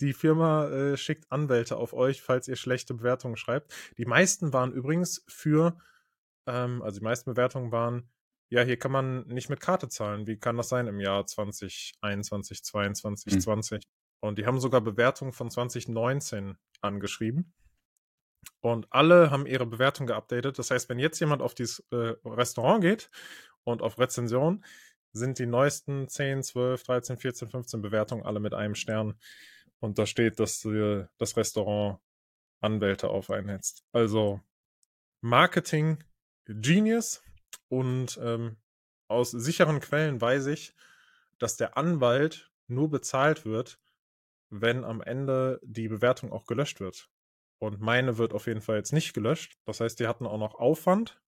[0.00, 3.74] die Firma äh, schickt Anwälte auf euch, falls ihr schlechte Bewertungen schreibt.
[3.96, 5.76] Die meisten waren übrigens für,
[6.46, 8.08] ähm, also die meisten Bewertungen waren,
[8.50, 10.26] ja, hier kann man nicht mit Karte zahlen.
[10.26, 13.40] Wie kann das sein im Jahr 2021, 22, hm.
[13.40, 13.82] 20?
[14.20, 17.52] Und die haben sogar Bewertungen von 2019 angeschrieben.
[18.60, 20.58] Und alle haben ihre Bewertung geupdatet.
[20.58, 23.10] Das heißt, wenn jetzt jemand auf dieses äh, Restaurant geht
[23.64, 24.64] und auf Rezension,
[25.12, 29.18] sind die neuesten 10, 12, 13, 14, 15 Bewertungen alle mit einem Stern.
[29.80, 32.00] Und da steht, dass äh, das Restaurant
[32.60, 33.84] Anwälte auf einen hetzt.
[33.92, 34.40] Also
[35.20, 36.02] Marketing
[36.46, 37.22] Genius.
[37.68, 38.56] Und ähm,
[39.08, 40.74] aus sicheren Quellen weiß ich,
[41.38, 43.80] dass der Anwalt nur bezahlt wird,
[44.50, 47.10] wenn am Ende die Bewertung auch gelöscht wird.
[47.58, 49.58] Und meine wird auf jeden Fall jetzt nicht gelöscht.
[49.64, 51.20] Das heißt, die hatten auch noch Aufwand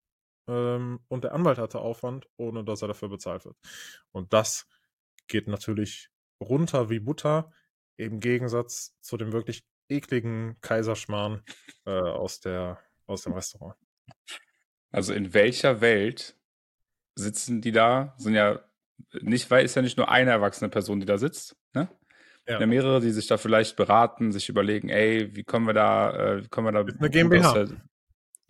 [0.48, 3.56] ähm, und der Anwalt hatte Aufwand, ohne dass er dafür bezahlt wird.
[4.12, 4.66] Und das
[5.28, 6.10] geht natürlich
[6.40, 7.52] runter wie Butter,
[7.96, 11.42] im Gegensatz zu dem wirklich ekligen Kaiserschmarrn
[11.84, 13.76] äh, aus, der, aus dem Restaurant.
[14.90, 16.34] Also in welcher Welt
[17.14, 18.14] sitzen die da?
[18.18, 18.60] Sind ja
[19.20, 21.88] nicht, weil ist ja nicht nur eine erwachsene Person, die da sitzt, ne?
[22.48, 22.60] Ja.
[22.60, 26.44] ja mehrere, die sich da vielleicht beraten, sich überlegen, ey, wie kommen wir da, äh,
[26.44, 27.52] wie kommen wir da ist eine GmbH.
[27.52, 27.68] Der,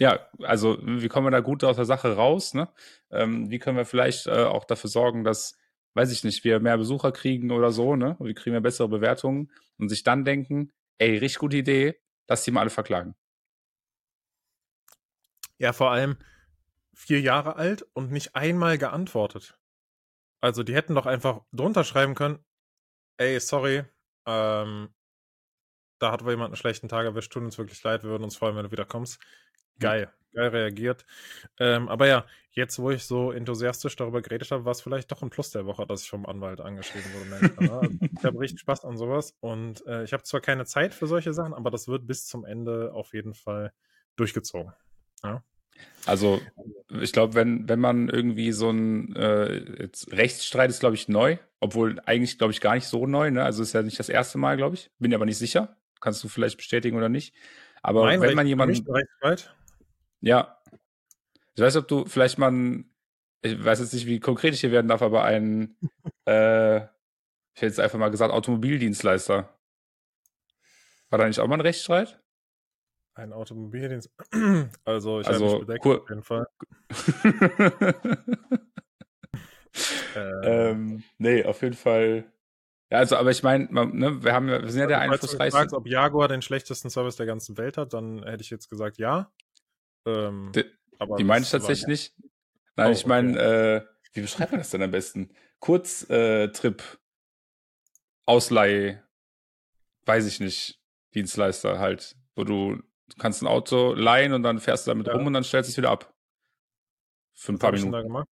[0.01, 2.69] ja, also wie kommen wir da gut aus der Sache raus, ne?
[3.11, 5.59] Ähm, wie können wir vielleicht äh, auch dafür sorgen, dass,
[5.95, 8.17] weiß ich nicht, wir mehr Besucher kriegen oder so, ne?
[8.21, 11.97] Wie kriegen wir bessere Bewertungen und sich dann denken, ey, richtig gute Idee,
[12.29, 13.15] lass die mal alle verklagen.
[15.61, 16.17] Ja, vor allem
[16.95, 19.59] vier Jahre alt und nicht einmal geantwortet.
[20.41, 22.39] Also die hätten doch einfach drunter schreiben können,
[23.19, 23.85] ey, sorry,
[24.25, 24.89] ähm,
[25.99, 28.37] da hat wohl jemand einen schlechten Tag erwischt, tut uns wirklich leid, wir würden uns
[28.37, 29.21] freuen, wenn du wieder kommst.
[29.21, 29.81] Hm.
[29.81, 31.05] Geil, geil reagiert.
[31.59, 35.21] Ähm, aber ja, jetzt, wo ich so enthusiastisch darüber geredet habe, war es vielleicht doch
[35.21, 37.53] ein Plus der Woche, dass ich vom Anwalt angeschrieben wurde.
[37.59, 41.07] Also, ich habe richtig Spaß an sowas und äh, ich habe zwar keine Zeit für
[41.07, 43.75] solche Sachen, aber das wird bis zum Ende auf jeden Fall
[44.17, 44.73] durchgezogen.
[45.23, 45.43] Ja.
[46.07, 46.41] Also,
[47.01, 51.37] ich glaube, wenn, wenn man irgendwie so ein äh, jetzt Rechtsstreit ist, glaube ich, neu,
[51.61, 53.45] obwohl eigentlich, glaube ich, gar nicht so neu, ne?
[53.45, 54.91] Also ist ja nicht das erste Mal, glaube ich.
[54.99, 55.77] Bin aber nicht sicher.
[56.01, 57.35] Kannst du vielleicht bestätigen oder nicht.
[57.83, 58.75] Aber mein wenn man jemanden.
[58.91, 59.55] Rechtsstreit?
[60.21, 60.59] Ja.
[61.55, 62.85] Ich weiß, ob du vielleicht mal
[63.43, 65.77] ich weiß jetzt nicht, wie konkret ich hier werden darf, aber ein,
[66.27, 69.49] äh, ich hätte jetzt einfach mal gesagt, Automobildienstleister.
[71.11, 72.20] War da nicht auch mal ein Rechtsstreit?
[73.15, 74.11] Ein Automobildienst.
[74.85, 76.01] Also, ich also, habe mich bedeckt, cool.
[76.01, 76.47] auf jeden Fall.
[80.17, 82.25] ähm, ähm, nee, auf jeden Fall.
[82.91, 85.41] Ja, also, aber ich meine, ne, wir, haben, wir sind ja der also, einflussreichste.
[85.41, 88.51] Wenn du fragst, ob Jaguar den schlechtesten Service der ganzen Welt hat, dann hätte ich
[88.51, 89.33] jetzt gesagt, ja.
[90.07, 90.65] Ähm, die,
[91.19, 92.15] die meine ich tatsächlich nicht.
[92.77, 93.77] Nein, oh, ich meine, okay.
[93.77, 93.83] äh,
[94.13, 95.31] wie beschreibt man das denn am besten?
[95.61, 96.99] Kurztrip, äh,
[98.27, 99.03] Ausleih,
[100.07, 100.81] weiß ich nicht,
[101.15, 105.15] Dienstleister halt, wo du Du kannst ein Auto leihen und dann fährst du damit ja.
[105.15, 106.13] rum und dann stellst du es wieder ab.
[107.35, 107.93] Für ein Was paar Minuten.
[107.93, 108.29] Da gemacht?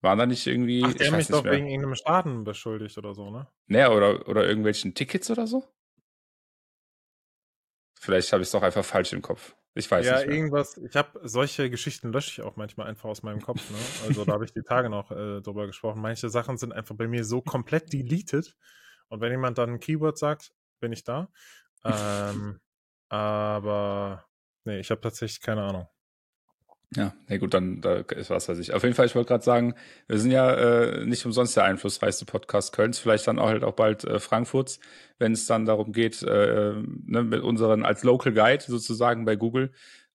[0.00, 0.84] Waren da nicht irgendwie.
[0.84, 1.52] Ach, der mich doch mehr.
[1.54, 3.48] wegen irgendeinem Schaden beschuldigt oder so, ne?
[3.66, 5.64] Naja, oder, oder irgendwelchen Tickets oder so?
[7.98, 9.56] Vielleicht habe ich es doch einfach falsch im Kopf.
[9.72, 10.36] Ich weiß ja, nicht mehr.
[10.36, 10.76] irgendwas.
[10.76, 13.70] Ich habe solche Geschichten lösche ich auch manchmal einfach aus meinem Kopf.
[13.70, 13.78] Ne?
[14.06, 16.00] Also da habe ich die Tage noch äh, drüber gesprochen.
[16.00, 18.56] Manche Sachen sind einfach bei mir so komplett deleted.
[19.08, 21.28] Und wenn jemand dann ein Keyword sagt, bin ich da.
[21.86, 22.60] Ähm,
[23.14, 24.24] aber
[24.64, 25.88] nee, ich habe tatsächlich keine Ahnung.
[26.96, 28.72] Ja, na gut, dann da ist was weiß ich.
[28.72, 29.74] Auf jeden Fall, ich wollte gerade sagen,
[30.06, 33.74] wir sind ja äh, nicht umsonst der einflussreichste Podcast Kölns, vielleicht dann auch halt auch
[33.74, 34.78] bald äh, Frankfurts,
[35.18, 39.72] wenn es dann darum geht, äh, ne, mit unseren als Local Guide sozusagen bei Google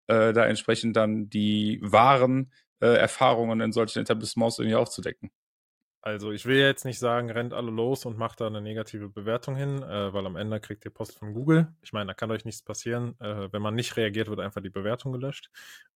[0.08, 5.32] äh, da entsprechend dann die wahren äh, Erfahrungen in solchen Etablissements irgendwie aufzudecken.
[6.02, 9.56] Also ich will jetzt nicht sagen, rennt alle los und macht da eine negative Bewertung
[9.56, 11.74] hin, äh, weil am Ende kriegt ihr Post von Google.
[11.82, 13.20] Ich meine, da kann euch nichts passieren.
[13.20, 15.50] Äh, wenn man nicht reagiert, wird einfach die Bewertung gelöscht.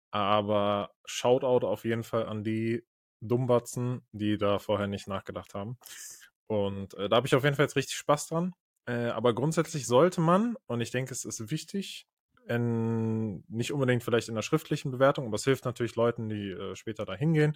[0.10, 2.84] Aber Shoutout auf jeden Fall an die
[3.22, 5.78] Dummbatzen, die da vorher nicht nachgedacht haben.
[6.48, 8.54] Und äh, da habe ich auf jeden Fall jetzt richtig Spaß dran.
[8.88, 12.08] Äh, aber grundsätzlich sollte man, und ich denke, es ist wichtig,
[12.48, 16.76] in, nicht unbedingt vielleicht in der schriftlichen Bewertung, aber es hilft natürlich Leuten, die äh,
[16.76, 17.56] später da hingehen,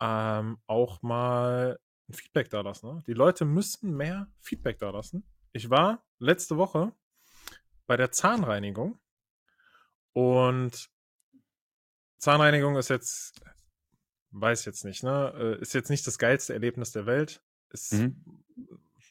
[0.00, 1.78] ähm, auch mal
[2.08, 2.94] ein Feedback da lassen.
[2.94, 3.02] Ne?
[3.06, 5.26] Die Leute müssen mehr Feedback da lassen.
[5.52, 6.92] Ich war letzte Woche
[7.86, 8.98] bei der Zahnreinigung
[10.12, 10.90] und
[12.18, 13.40] Zahnreinigung ist jetzt,
[14.30, 15.34] weiß jetzt nicht, ne?
[15.36, 17.42] Äh, ist jetzt nicht das geilste Erlebnis der Welt.
[17.68, 18.44] Es mhm.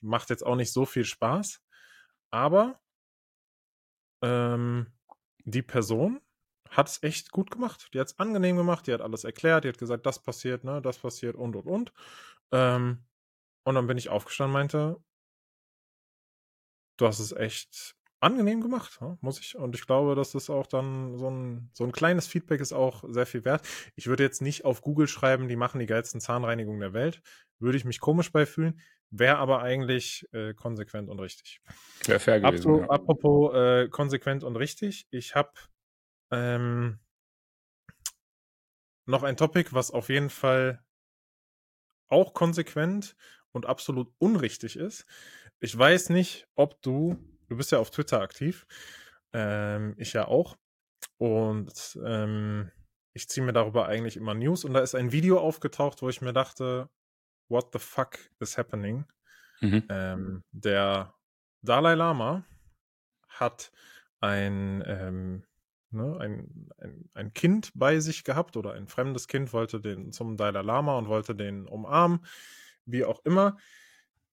[0.02, 1.62] macht jetzt auch nicht so viel Spaß.
[2.32, 2.82] Aber
[4.24, 4.88] ähm,
[5.46, 6.22] die Person
[6.76, 7.90] hat es echt gut gemacht.
[7.94, 10.82] Die hat es angenehm gemacht, die hat alles erklärt, die hat gesagt, das passiert, ne,
[10.82, 11.94] das passiert und und und.
[12.52, 13.06] Ähm,
[13.64, 14.98] und dann bin ich aufgestanden und meinte,
[16.98, 19.56] du hast es echt angenehm gemacht, muss ich.
[19.56, 23.04] Und ich glaube, dass das auch dann so ein, so ein kleines Feedback ist auch
[23.08, 23.68] sehr viel wert.
[23.96, 27.22] Ich würde jetzt nicht auf Google schreiben, die machen die geilsten Zahnreinigungen der Welt.
[27.60, 31.62] Würde ich mich komisch beifühlen, wäre aber eigentlich äh, konsequent und richtig.
[32.06, 32.66] Wäre fair gewesen.
[32.66, 32.90] Apropos, ja.
[32.90, 35.52] apropos äh, konsequent und richtig, ich habe
[36.34, 37.00] ähm,
[39.06, 40.84] noch ein Topic, was auf jeden Fall
[42.10, 43.16] auch konsequent
[43.52, 45.06] und absolut unrichtig ist.
[45.60, 47.18] Ich weiß nicht, ob du
[47.54, 48.66] du bist ja auf Twitter aktiv.
[49.32, 50.58] Ähm, ich ja auch.
[51.18, 52.72] Und ähm,
[53.14, 54.66] ich ziehe mir darüber eigentlich immer News.
[54.66, 56.90] Und da ist ein Video aufgetaucht, wo ich mir dachte,
[57.50, 59.06] what the fuck is happening?
[59.62, 59.84] Mhm.
[59.90, 61.14] Ähm, der
[61.62, 62.44] Dalai Lama
[63.30, 63.72] hat
[64.20, 65.46] ein, ähm,
[65.94, 70.38] ne, ein, ein, ein, Kind bei sich gehabt oder ein fremdes Kind wollte den zum
[70.38, 72.26] Dalai Lama und wollte den umarmen,
[72.86, 73.58] wie auch immer.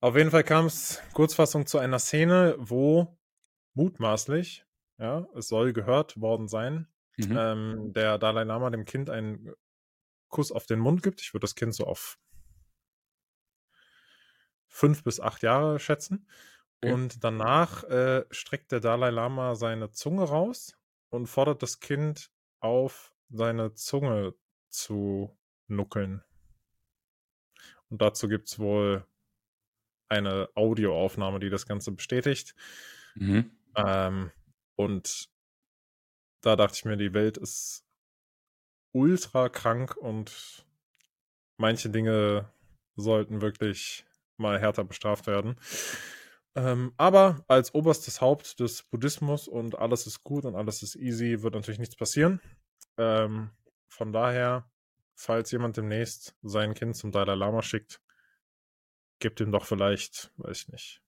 [0.00, 3.18] Auf jeden Fall kam es Kurzfassung zu einer Szene, wo
[3.74, 4.64] mutmaßlich,
[4.98, 7.36] ja, es soll gehört worden sein, mhm.
[7.36, 9.52] ähm, der Dalai Lama dem Kind einen
[10.28, 11.20] Kuss auf den Mund gibt.
[11.20, 12.18] Ich würde das Kind so auf
[14.68, 16.26] fünf bis acht Jahre schätzen.
[16.82, 16.94] Okay.
[16.94, 20.79] Und danach äh, streckt der Dalai Lama seine Zunge raus
[21.10, 22.30] und fordert das Kind
[22.60, 24.34] auf, seine Zunge
[24.68, 25.36] zu
[25.68, 26.22] nuckeln.
[27.88, 29.04] Und dazu gibt es wohl
[30.08, 32.54] eine Audioaufnahme, die das Ganze bestätigt.
[33.14, 33.50] Mhm.
[33.76, 34.30] Ähm,
[34.76, 35.28] und
[36.40, 37.84] da dachte ich mir, die Welt ist
[38.92, 40.66] ultra krank und
[41.56, 42.52] manche Dinge
[42.96, 44.04] sollten wirklich
[44.36, 45.56] mal härter bestraft werden.
[46.56, 51.42] Ähm, aber als oberstes Haupt des Buddhismus und alles ist gut und alles ist easy,
[51.42, 52.40] wird natürlich nichts passieren.
[52.96, 53.50] Ähm,
[53.88, 54.68] von daher,
[55.14, 58.00] falls jemand demnächst sein Kind zum Dalai Lama schickt,
[59.20, 61.02] gibt ihm doch vielleicht, weiß ich nicht,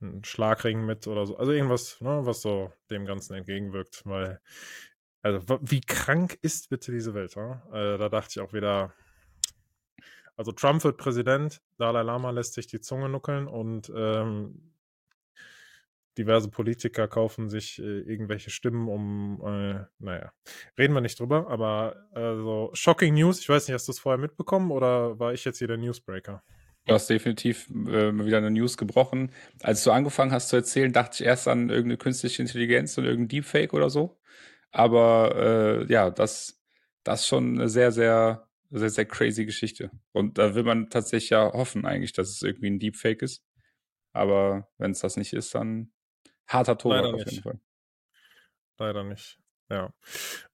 [0.00, 1.36] einen Schlagring mit oder so.
[1.36, 4.40] Also irgendwas, ne, was so dem Ganzen entgegenwirkt, weil,
[5.22, 7.36] also wie krank ist bitte diese Welt?
[7.36, 7.62] Ne?
[7.72, 8.94] Äh, da dachte ich auch wieder,
[10.36, 14.72] also Trump wird Präsident, Dalai Lama lässt sich die Zunge nuckeln und ähm,
[16.18, 20.32] diverse Politiker kaufen sich äh, irgendwelche Stimmen, um, äh, naja,
[20.78, 24.18] reden wir nicht drüber, aber also Shocking News, ich weiß nicht, hast du es vorher
[24.18, 26.42] mitbekommen oder war ich jetzt hier der Newsbreaker?
[26.86, 29.32] Du hast definitiv äh, wieder eine News gebrochen.
[29.62, 33.28] Als du angefangen hast zu erzählen, dachte ich erst an irgendeine künstliche Intelligenz und irgendein
[33.28, 34.18] Deepfake oder so.
[34.70, 36.60] Aber äh, ja, das,
[37.02, 38.46] das schon eine sehr, sehr,
[38.78, 39.90] sehr, sehr crazy Geschichte.
[40.12, 43.44] Und da will man tatsächlich ja hoffen eigentlich, dass es irgendwie ein Deepfake ist.
[44.12, 45.92] Aber wenn es das nicht ist, dann
[46.46, 47.60] harter Tobak auf jeden Fall.
[48.78, 49.38] Leider nicht.
[49.70, 49.92] Ja.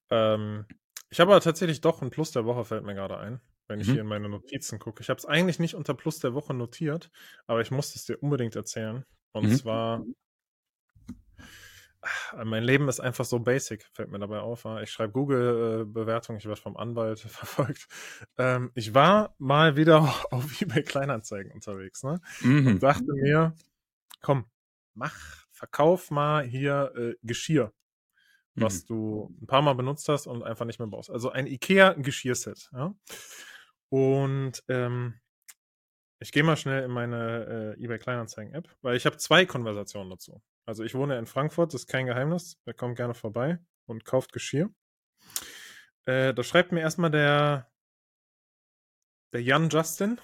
[0.09, 0.65] Ähm,
[1.09, 3.41] ich habe aber tatsächlich doch ein Plus der Woche, fällt mir gerade ein
[3.71, 3.93] wenn ich mhm.
[3.93, 5.01] hier in meine Notizen gucke.
[5.01, 7.09] Ich habe es eigentlich nicht unter Plus der Woche notiert,
[7.47, 9.05] aber ich muss es dir unbedingt erzählen.
[9.31, 9.55] Und mhm.
[9.55, 10.05] zwar,
[12.43, 14.65] mein Leben ist einfach so basic, fällt mir dabei auf.
[14.81, 17.87] Ich schreibe Google-Bewertungen, ich werde vom Anwalt verfolgt.
[18.37, 19.99] Ähm, ich war mal wieder
[20.31, 22.19] auf eBay Kleinanzeigen unterwegs ne?
[22.41, 22.67] Mhm.
[22.67, 23.53] und dachte mir,
[24.21, 24.45] komm,
[24.93, 25.15] mach
[25.51, 27.71] verkauf mal hier äh, Geschirr,
[28.55, 28.87] was Mhm.
[28.87, 31.11] du ein paar Mal benutzt hast und einfach nicht mehr brauchst.
[31.11, 32.69] Also ein IKEA-Geschirrset.
[32.73, 32.95] Ja?
[33.89, 35.19] Und ähm,
[36.19, 40.41] ich gehe mal schnell in meine äh, eBay Kleinanzeigen-App, weil ich habe zwei Konversationen dazu.
[40.65, 42.57] Also ich wohne in Frankfurt, das ist kein Geheimnis.
[42.65, 44.69] Wer kommt gerne vorbei und kauft Geschirr.
[46.05, 47.71] Äh, da schreibt mir erstmal der,
[49.33, 50.19] der Jan Justin.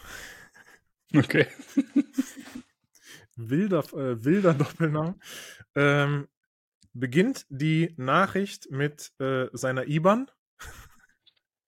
[1.15, 1.47] Okay.
[3.35, 5.15] wilder, äh, wilder Doppelname.
[5.75, 6.27] Ähm,
[6.93, 10.29] beginnt die Nachricht mit äh, seiner IBAN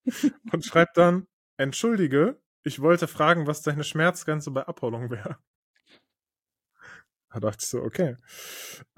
[0.51, 5.38] und schreibt dann: Entschuldige, ich wollte fragen, was deine Schmerzgrenze bei Abholung wäre.
[7.32, 8.18] Da dachte ich so, okay.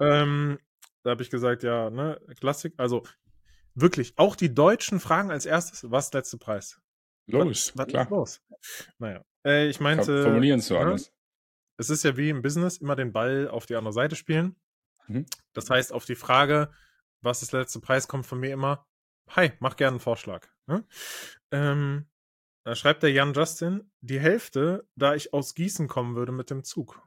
[0.00, 0.58] Ähm,
[1.02, 3.04] da habe ich gesagt, ja, ne, Klassik, also
[3.74, 6.80] wirklich, auch die Deutschen fragen als erstes, was ist letzte Preis?
[7.26, 8.04] Logisch, was, was klar.
[8.04, 8.42] ist los?
[8.98, 11.12] Naja, äh, ich meinte, Formulieren es so ne, anders.
[11.76, 14.56] es ist ja wie im Business, immer den Ball auf die andere Seite spielen.
[15.06, 15.26] Mhm.
[15.52, 16.72] Das heißt, auf die Frage,
[17.20, 18.86] was ist der letzte Preis, kommt von mir immer,
[19.28, 20.48] hi, mach gerne einen Vorschlag.
[20.66, 20.84] Ne?
[21.50, 22.08] Ähm,
[22.64, 26.64] da schreibt der Jan Justin, die Hälfte, da ich aus Gießen kommen würde mit dem
[26.64, 27.02] Zug.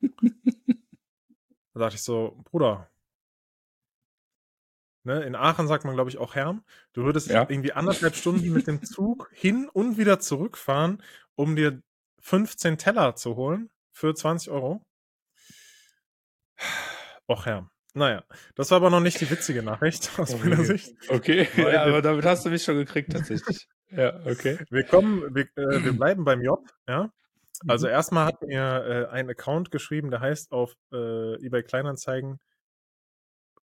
[0.00, 2.88] Da dachte ich so, Bruder,
[5.04, 7.42] ne, in Aachen sagt man, glaube ich, auch Herm, du würdest Ja.
[7.48, 11.02] irgendwie anderthalb Stunden mit dem Zug hin und wieder zurückfahren,
[11.36, 11.82] um dir
[12.20, 14.84] 15 Teller zu holen für 20 Euro.
[17.28, 17.70] Och Herm.
[17.94, 18.22] Naja,
[18.54, 20.62] das war aber noch nicht die witzige Nachricht aus Oh, meiner.
[20.64, 20.94] Sicht.
[21.08, 23.68] Okay, ja, aber damit hast du mich schon gekriegt, tatsächlich.
[23.90, 24.58] ja, okay.
[24.70, 27.10] Wir kommen, wir, äh, wir bleiben beim J, ja.
[27.66, 27.92] Also Mhm.
[27.92, 32.40] erstmal hat mir äh, ein Account geschrieben, der heißt auf äh, eBay Kleinanzeigen,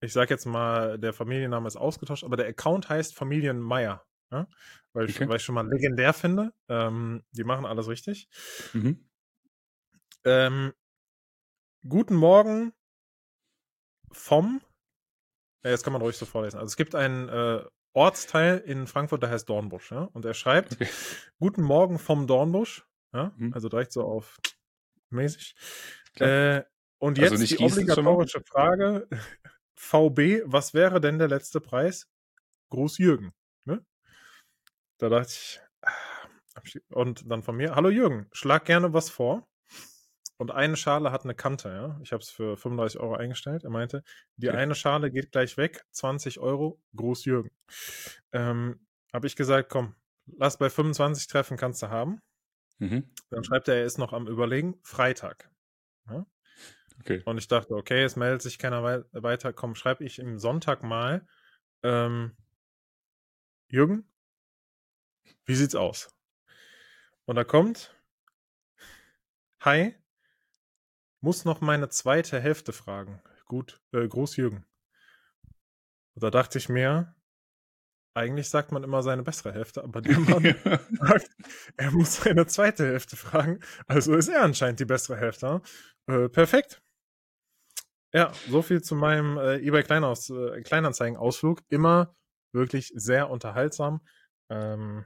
[0.00, 4.46] ich sag jetzt mal, der Familienname ist ausgetauscht, aber der Account heißt Familienmeier, ja?
[4.92, 5.28] weil, ich, Okay.
[5.28, 6.52] weil ich schon mal legendär finde.
[6.68, 8.28] Ähm, die machen alles richtig.
[8.72, 9.08] Mhm.
[10.24, 10.72] Ähm,
[11.86, 12.72] guten Morgen
[14.12, 14.60] vom,
[15.64, 16.58] ja, jetzt kann man ruhig so vorlesen.
[16.58, 20.72] Also es gibt einen äh, Ortsteil in Frankfurt, der heißt Dornbusch, ja, und er schreibt,
[20.74, 20.88] Okay.
[21.38, 22.86] Guten Morgen vom Dornbusch.
[23.12, 23.52] Ja, Mhm.
[23.54, 24.38] also direkt so auf
[25.10, 25.54] mäßig.
[26.18, 26.62] Äh,
[26.98, 29.08] und jetzt Also die obligatorische Frage:
[29.76, 32.08] VB, was wäre denn der letzte Preis?
[32.70, 33.32] Groß Jürgen.
[33.64, 33.84] Ne?
[34.98, 35.92] Da dachte ich, ah,
[36.64, 39.48] ich- und dann von mir: Hallo Jürgen, schlag gerne was vor.
[40.38, 42.00] Und eine Schale hat eine Kante, ja.
[42.02, 43.62] Ich habe es für 35 Euro eingestellt.
[43.64, 44.02] Er meinte,
[44.36, 44.56] die Okay.
[44.56, 47.50] eine Schale geht gleich weg, 20 Euro, Groß Jürgen.
[48.32, 49.96] Ähm, habe ich gesagt, komm,
[50.38, 52.22] lass bei 25 treffen, kannst du haben.
[52.80, 53.08] Mhm.
[53.30, 55.50] Dann schreibt er, er ist noch am Überlegen, Freitag.
[57.00, 57.22] Okay.
[57.24, 59.52] Und ich dachte, okay, es meldet sich keiner wei weiter.
[59.52, 61.26] Komm, schreibe ich im Sonntag mal,
[61.82, 62.36] ähm,
[63.68, 64.04] Jürgen,
[65.46, 66.14] wie sieht's aus?
[67.24, 67.94] Und da kommt,
[69.60, 69.94] hi,
[71.20, 73.22] muss noch meine zweite Hälfte fragen.
[73.46, 74.66] Gut, äh, Groß Jürgen.
[76.14, 77.14] Und da dachte ich mir,
[78.14, 80.54] eigentlich sagt man immer seine bessere Hälfte, aber der Mann
[81.00, 81.30] sagt,
[81.76, 83.60] er muss seine zweite Hälfte fragen.
[83.86, 85.62] Also ist er anscheinend die bessere Hälfte.
[86.06, 86.82] Äh, perfekt.
[88.12, 91.60] Ja, so viel zu meinem äh, eBay Kleinaus äh, Kleinanzeigen-Ausflug.
[91.68, 92.16] Immer
[92.52, 94.00] wirklich sehr unterhaltsam.
[94.50, 95.04] Ähm,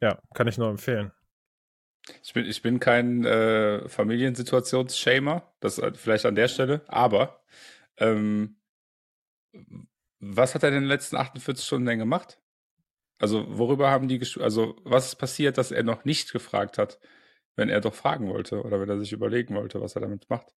[0.00, 1.12] ja, kann ich nur empfehlen.
[2.22, 7.42] Ich bin, ich bin kein äh, Familiensituationsshamer, das äh, vielleicht an der Stelle, aber
[7.96, 8.60] ähm,
[10.20, 12.40] was hat er denn in den letzten 48 Stunden denn gemacht?
[13.18, 16.98] Also, worüber haben die also, was ist passiert, dass er noch nicht gefragt hat,
[17.56, 20.54] wenn er doch fragen wollte oder wenn er sich überlegen wollte, was er damit macht?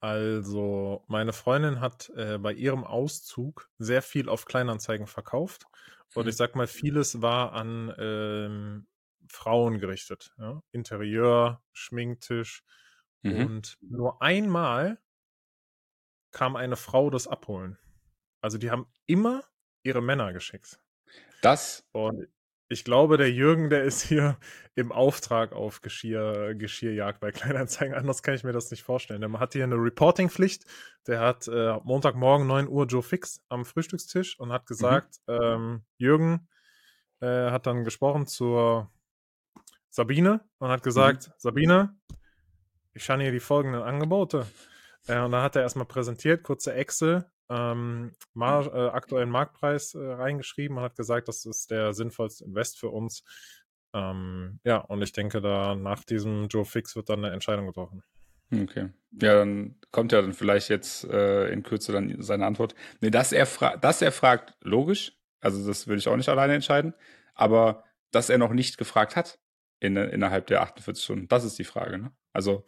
[0.00, 5.64] Also, meine Freundin hat äh, bei ihrem Auszug sehr viel auf Kleinanzeigen verkauft.
[6.14, 6.28] Und Mhm.
[6.28, 8.86] ich sag mal, vieles war an ähm,
[9.28, 10.32] Frauen gerichtet.
[10.38, 10.62] Ja?
[10.70, 12.62] Interieur, Schminktisch.
[13.24, 13.42] Mhm.
[13.42, 15.00] Und nur einmal
[16.30, 17.78] kam eine Frau das abholen.
[18.46, 19.42] Also die haben immer
[19.82, 20.78] ihre Männer geschickt.
[21.42, 22.28] Das Und
[22.68, 24.38] ich glaube, der Jürgen, der ist hier
[24.76, 27.92] im Auftrag auf Geschirr, Geschirrjagd bei Kleinanzeigen.
[27.92, 29.20] Anders kann ich mir das nicht vorstellen.
[29.20, 30.64] Der hat hier eine Reporting-Pflicht.
[31.08, 36.46] Der hat äh, Montagmorgen 9 Uhr Joe Fix am Frühstückstisch und hat gesagt, ähm, Jürgen
[37.18, 38.92] äh, hat dann gesprochen zur
[39.90, 41.96] Sabine und hat gesagt, Sabine,
[42.94, 44.46] ich habe hier die folgenden Angebote.
[45.08, 49.98] Äh, und dann hat er erstmal präsentiert, kurze Excel, ähm, Mar äh, aktuellen Marktpreis äh,
[49.98, 53.22] reingeschrieben und hat gesagt, das ist der sinnvollste Invest für uns.
[53.94, 58.02] Ähm, ja, und ich denke, da nach diesem Joe Fix wird dann eine Entscheidung getroffen.
[58.52, 58.90] Okay.
[59.20, 62.74] Ja, dann kommt ja dann vielleicht jetzt äh, in Kürze dann seine Antwort.
[63.00, 63.46] Nee, dass er,
[63.78, 65.12] dass er fragt, logisch.
[65.40, 66.94] Also das würde ich auch nicht alleine entscheiden.
[67.34, 69.38] Aber dass er noch nicht gefragt hat
[69.80, 71.98] in, innerhalb der 48 Stunden, das ist die Frage.
[71.98, 72.12] Ne?
[72.32, 72.64] Also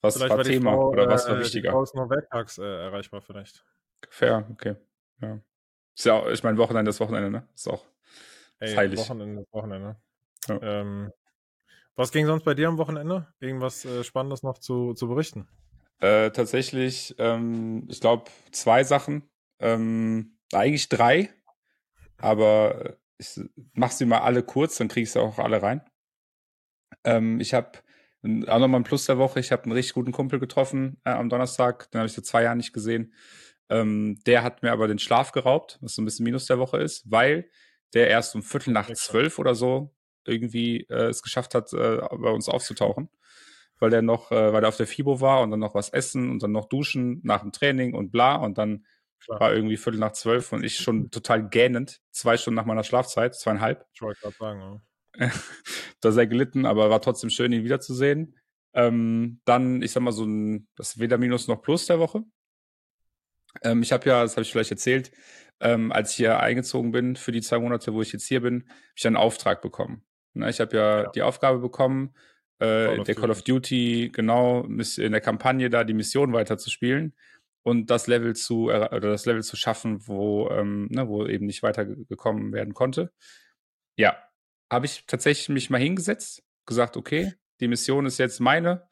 [0.00, 1.72] Was Vielleicht war die Thema Frau, oder was war äh, die wichtiger?
[1.72, 3.64] Frau ist nur werktags äh, erreichbar vielleicht.
[4.10, 4.76] Fair, okay.
[5.20, 5.40] Ja.
[5.96, 7.48] Ist ja auch, ich meine, Wochenende ist Wochenende, ne?
[7.54, 7.84] Ist auch
[8.60, 9.00] ist Ey, heilig.
[9.00, 9.96] Wochenende ist Wochenende.
[10.48, 10.62] Ja.
[10.62, 11.12] Ähm,
[11.94, 13.32] was ging sonst bei dir am Wochenende?
[13.40, 15.48] Irgendwas äh, Spannendes noch zu, zu berichten?
[16.00, 19.28] Äh, tatsächlich, ähm, ich glaube, zwei Sachen.
[19.58, 21.30] Ähm, eigentlich drei,
[22.16, 23.40] aber ich
[23.72, 25.82] mach sie mal alle kurz, dann kriege ich sie auch alle rein.
[27.02, 27.78] Ähm, ich habe
[28.22, 29.40] auch nochmal ein Plus der Woche.
[29.40, 31.90] Ich habe einen richtig guten Kumpel getroffen äh, am Donnerstag.
[31.90, 33.12] Den habe ich seit zwei Jahren nicht gesehen.
[33.70, 36.78] Ähm, der hat mir aber den Schlaf geraubt, was so ein bisschen Minus der Woche
[36.78, 37.50] ist, weil
[37.94, 39.94] der erst um Viertel nach zwölf oder so
[40.24, 43.08] irgendwie äh, es geschafft hat, äh, bei uns aufzutauchen.
[43.78, 46.30] Weil der noch, äh, weil er auf der FIBO war und dann noch was essen
[46.30, 48.36] und dann noch duschen nach dem Training und bla.
[48.36, 48.84] Und dann
[49.24, 49.40] Klar.
[49.40, 53.34] war irgendwie Viertel nach zwölf und ich schon total gähnend, zwei Stunden nach meiner Schlafzeit,
[53.34, 53.86] zweieinhalb.
[53.92, 54.60] Ich wollte gerade sagen,
[55.16, 55.30] ja.
[56.00, 58.36] da sehr gelitten, aber war trotzdem schön, ihn wiederzusehen.
[58.74, 62.22] Ähm, dann, ich sag mal, so ein, das weder Minus noch Plus der Woche.
[63.62, 65.10] Ähm, ich habe ja, das habe ich vielleicht erzählt,
[65.60, 68.62] ähm, als ich hier eingezogen bin für die zwei Monate, wo ich jetzt hier bin,
[68.62, 70.02] habe ich einen Auftrag bekommen.
[70.34, 72.14] Ne, ich habe ja, ja, die Aufgabe bekommen,
[72.60, 77.14] äh, Call der Call of Duty, genau, in der Kampagne da die Mission weiterzuspielen
[77.62, 81.62] und das Level zu oder das Level zu schaffen, wo, ähm, ne, wo eben nicht
[81.62, 83.12] weitergekommen werden konnte.
[83.96, 84.16] Ja,
[84.70, 88.86] habe ich tatsächlich mich mal hingesetzt, gesagt, okay, die Mission ist jetzt meine.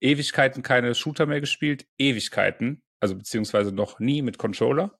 [0.00, 4.98] Ewigkeiten keine Shooter mehr gespielt, Ewigkeiten, also beziehungsweise noch nie mit Controller,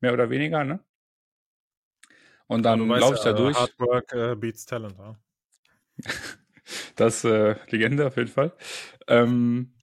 [0.00, 0.80] mehr oder weniger, ne?
[2.46, 3.56] Und dann ja, laufe ich da durch.
[3.56, 5.16] Hard work uh, beats talent, ja?
[6.96, 8.52] das äh, Legende auf jeden Fall.
[9.08, 9.74] Ähm,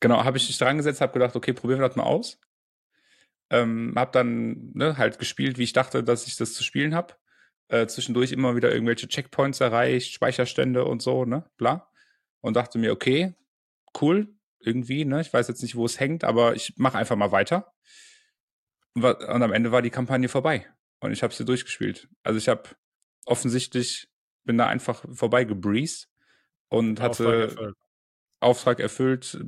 [0.00, 2.38] genau, habe ich mich dran gesetzt, habe gedacht, okay, probieren wir das mal aus.
[3.50, 7.14] Ähm, habe dann ne, halt gespielt, wie ich dachte, dass ich das zu spielen habe.
[7.68, 11.90] Äh, zwischendurch immer wieder irgendwelche Checkpoints erreicht, Speicherstände und so, ne, bla.
[12.40, 13.34] Und dachte mir, okay,
[14.00, 14.34] cool,
[14.64, 15.20] irgendwie, ne?
[15.20, 17.72] Ich weiß jetzt nicht, wo es hängt, aber ich mache einfach mal weiter.
[18.94, 20.66] Und am Ende war die Kampagne vorbei
[21.00, 22.08] und ich habe sie durchgespielt.
[22.22, 22.62] Also ich habe
[23.24, 24.08] offensichtlich
[24.44, 26.08] bin da einfach vorbei gebreezed
[26.68, 27.76] und hatte Auftrag erfüllt.
[28.40, 29.38] Auftrag erfüllt.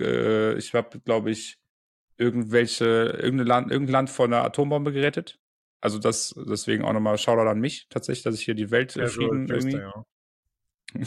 [0.00, 1.58] Äh, ich habe, glaube ich,
[2.16, 5.38] irgendwelche irgendein Land, irgendein Land vor einer Atombombe gerettet.
[5.80, 9.48] Also das deswegen auch nochmal Shoutout an mich tatsächlich, dass ich hier die Welt Frieden
[9.48, 9.78] irgendwie.
[9.78, 10.04] Ja.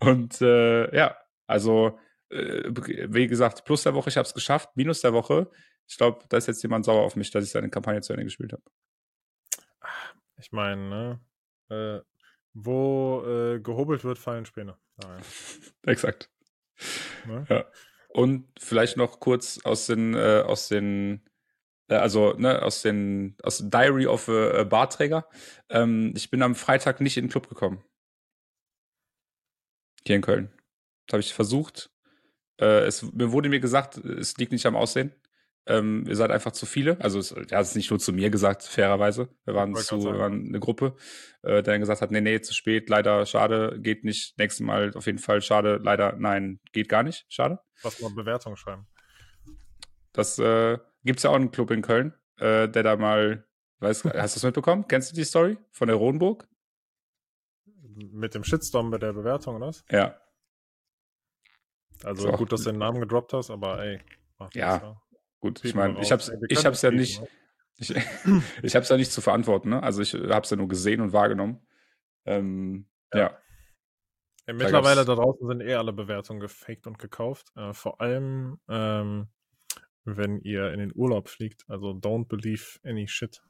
[0.00, 2.01] und äh, ja, also äh,
[2.32, 4.70] wie gesagt, plus der Woche, ich habe es geschafft.
[4.74, 5.50] Minus der Woche,
[5.86, 8.24] ich glaube, da ist jetzt jemand sauer auf mich, dass ich seine Kampagne zu Ende
[8.24, 8.62] gespielt habe.
[10.38, 11.20] Ich meine, ne?
[11.68, 12.00] Äh,
[12.54, 14.76] wo äh, gehobelt wird, fallen Späne.
[15.04, 15.20] Ah, ja.
[15.90, 16.30] Exakt.
[17.26, 17.46] Ne?
[17.48, 17.64] Ja.
[18.08, 21.22] Und vielleicht noch kurz aus den, äh, aus den,
[21.88, 25.28] äh, also ne, aus den, aus dem Diary of a, Barträger.
[25.70, 27.82] Ähm, ich bin am Freitag nicht in den Club gekommen.
[30.06, 30.52] Hier in Köln.
[31.06, 31.91] Da habe ich versucht.
[32.60, 35.12] Äh, es, mir wurde mir gesagt, es liegt nicht am Aussehen.
[35.64, 37.00] Ähm, ihr seid einfach zu viele.
[37.00, 39.28] Also es, er hat es nicht nur zu mir gesagt, fairerweise.
[39.44, 40.96] Wir waren zu, wir waren eine Gruppe,
[41.42, 44.36] äh, der dann gesagt hat, nee, nee, zu spät, leider, schade, geht nicht.
[44.38, 47.60] Nächstes Mal auf jeden Fall, schade, leider, nein, geht gar nicht, schade.
[47.82, 48.88] Was mal Bewertung schreiben.
[50.12, 53.46] Das äh, gibt's ja auch einen Club in Köln, äh, der da mal,
[53.78, 54.86] weißt, hast du das mitbekommen?
[54.88, 56.48] Kennst du die Story von der Rodenburg?
[57.94, 59.84] Mit dem Shitstorm bei der Bewertung, oder was?
[59.90, 60.16] Ja.
[62.04, 64.00] Also gut, dass du den Namen gedroppt hast, aber ey.
[64.38, 65.02] Ja, das, ja.
[65.40, 67.20] Gut, ich meine, ich hab's, ich hab's ja nicht,
[67.76, 67.94] ich,
[68.62, 69.82] ich hab's ja nicht zu verantworten, ne?
[69.82, 71.60] Also ich hab's ja nur gesehen und wahrgenommen.
[72.24, 73.20] Ähm, ja.
[73.20, 73.38] ja.
[74.46, 77.52] ja mittlerweile da, da, draußen sind eh alle Bewertungen gefaked und gekauft.
[77.56, 79.28] Äh, vor allem, ähm,
[80.04, 81.64] wenn ihr in den Urlaub fliegt.
[81.68, 83.42] Also don't believe any shit.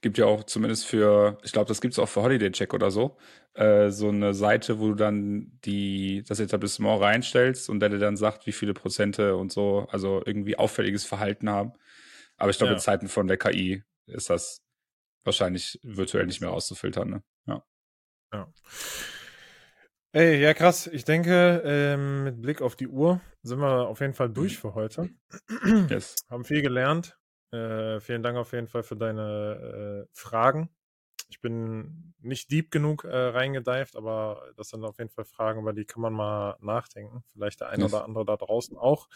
[0.00, 2.90] Gibt ja auch zumindest für, ich glaube, das gibt es auch für Holiday Check oder
[2.90, 3.16] so,
[3.54, 8.16] äh, so eine Seite, wo du dann die, das Etablissement reinstellst und der dir dann
[8.16, 11.72] sagt, wie viele Prozente und so, also irgendwie auffälliges Verhalten haben.
[12.36, 12.76] Aber ich glaube, ja.
[12.76, 14.62] in Zeiten von der KI ist das
[15.24, 17.22] wahrscheinlich virtuell nicht mehr auszufiltern, ne?
[17.46, 17.64] Ja.
[18.32, 18.52] Ja.
[20.12, 20.86] Ey, ja krass.
[20.88, 24.74] Ich denke, ähm, mit Blick auf die Uhr sind wir auf jeden Fall durch für
[24.74, 25.08] heute.
[25.88, 26.16] Yes.
[26.28, 27.16] Haben viel gelernt.
[27.52, 30.70] Äh, vielen Dank auf jeden Fall für deine äh, Fragen.
[31.28, 35.72] Ich bin nicht deep genug äh, reingedived, aber das sind auf jeden Fall Fragen, über
[35.72, 37.24] die kann man mal nachdenken.
[37.32, 39.08] Vielleicht der eine oder andere da draußen auch.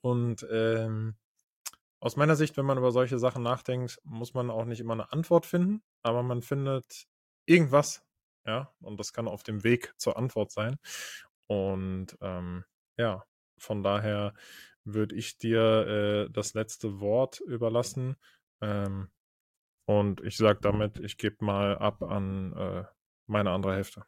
[0.00, 1.16] Und ähm,
[2.00, 5.12] aus meiner Sicht, wenn man über solche Sachen nachdenkt, muss man auch nicht immer eine
[5.12, 7.06] Antwort finden, aber man findet
[7.46, 8.04] irgendwas,
[8.46, 10.78] ja, und das kann auf dem Weg zur Antwort sein.
[11.46, 12.64] Und ähm,
[12.96, 13.24] ja,
[13.58, 14.34] von daher
[14.84, 18.16] würde ich dir äh, das letzte Wort überlassen.
[18.60, 19.08] Ähm,
[19.86, 22.84] und ich sage damit, ich gebe mal ab an äh,
[23.26, 24.04] meine andere Hälfte.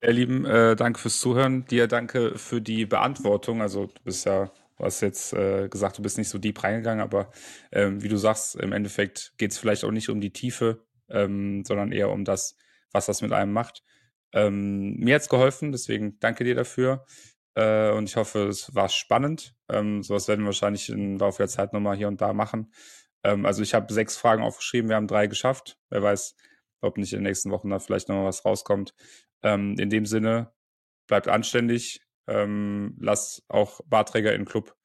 [0.00, 1.64] Ihr Lieben, äh, danke fürs Zuhören.
[1.66, 3.60] Dir danke für die Beantwortung.
[3.60, 4.46] Also du bist ja,
[4.76, 7.32] du hast jetzt äh, gesagt, du bist nicht so deep reingegangen, aber
[7.72, 11.64] ähm, wie du sagst, im Endeffekt geht es vielleicht auch nicht um die Tiefe, ähm,
[11.64, 12.56] sondern eher um das,
[12.92, 13.82] was das mit einem macht.
[14.32, 17.04] Ähm, mir hat's geholfen, deswegen danke dir dafür.
[17.54, 19.54] Äh, und ich hoffe, es war spannend.
[19.68, 22.72] Ähm, sowas werden wir wahrscheinlich im Laufe der Zeit nochmal hier und da machen.
[23.24, 25.78] Ähm, also ich habe sechs Fragen aufgeschrieben, wir haben drei geschafft.
[25.90, 26.36] Wer weiß,
[26.80, 28.94] ob nicht in den nächsten Wochen da vielleicht noch mal was rauskommt.
[29.42, 30.52] Ähm, in dem Sinne,
[31.06, 34.76] bleibt anständig, ähm, lasst auch Barträger in den Club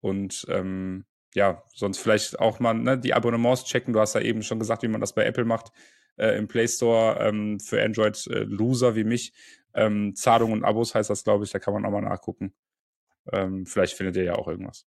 [0.00, 1.04] und ähm,
[1.34, 3.92] ja, sonst vielleicht auch mal ne, die Abonnements checken.
[3.92, 5.70] Du hast ja eben schon gesagt, wie man das bei Apple macht.
[6.16, 9.34] Äh, Im Play Store ähm, für Android-Loser äh, wie mich.
[9.76, 11.52] Ähm, Zahlungen und Abos heißt das, glaube ich.
[11.52, 12.54] Da kann man auch mal nachgucken.
[13.32, 14.86] Ähm, vielleicht findet ihr ja auch irgendwas.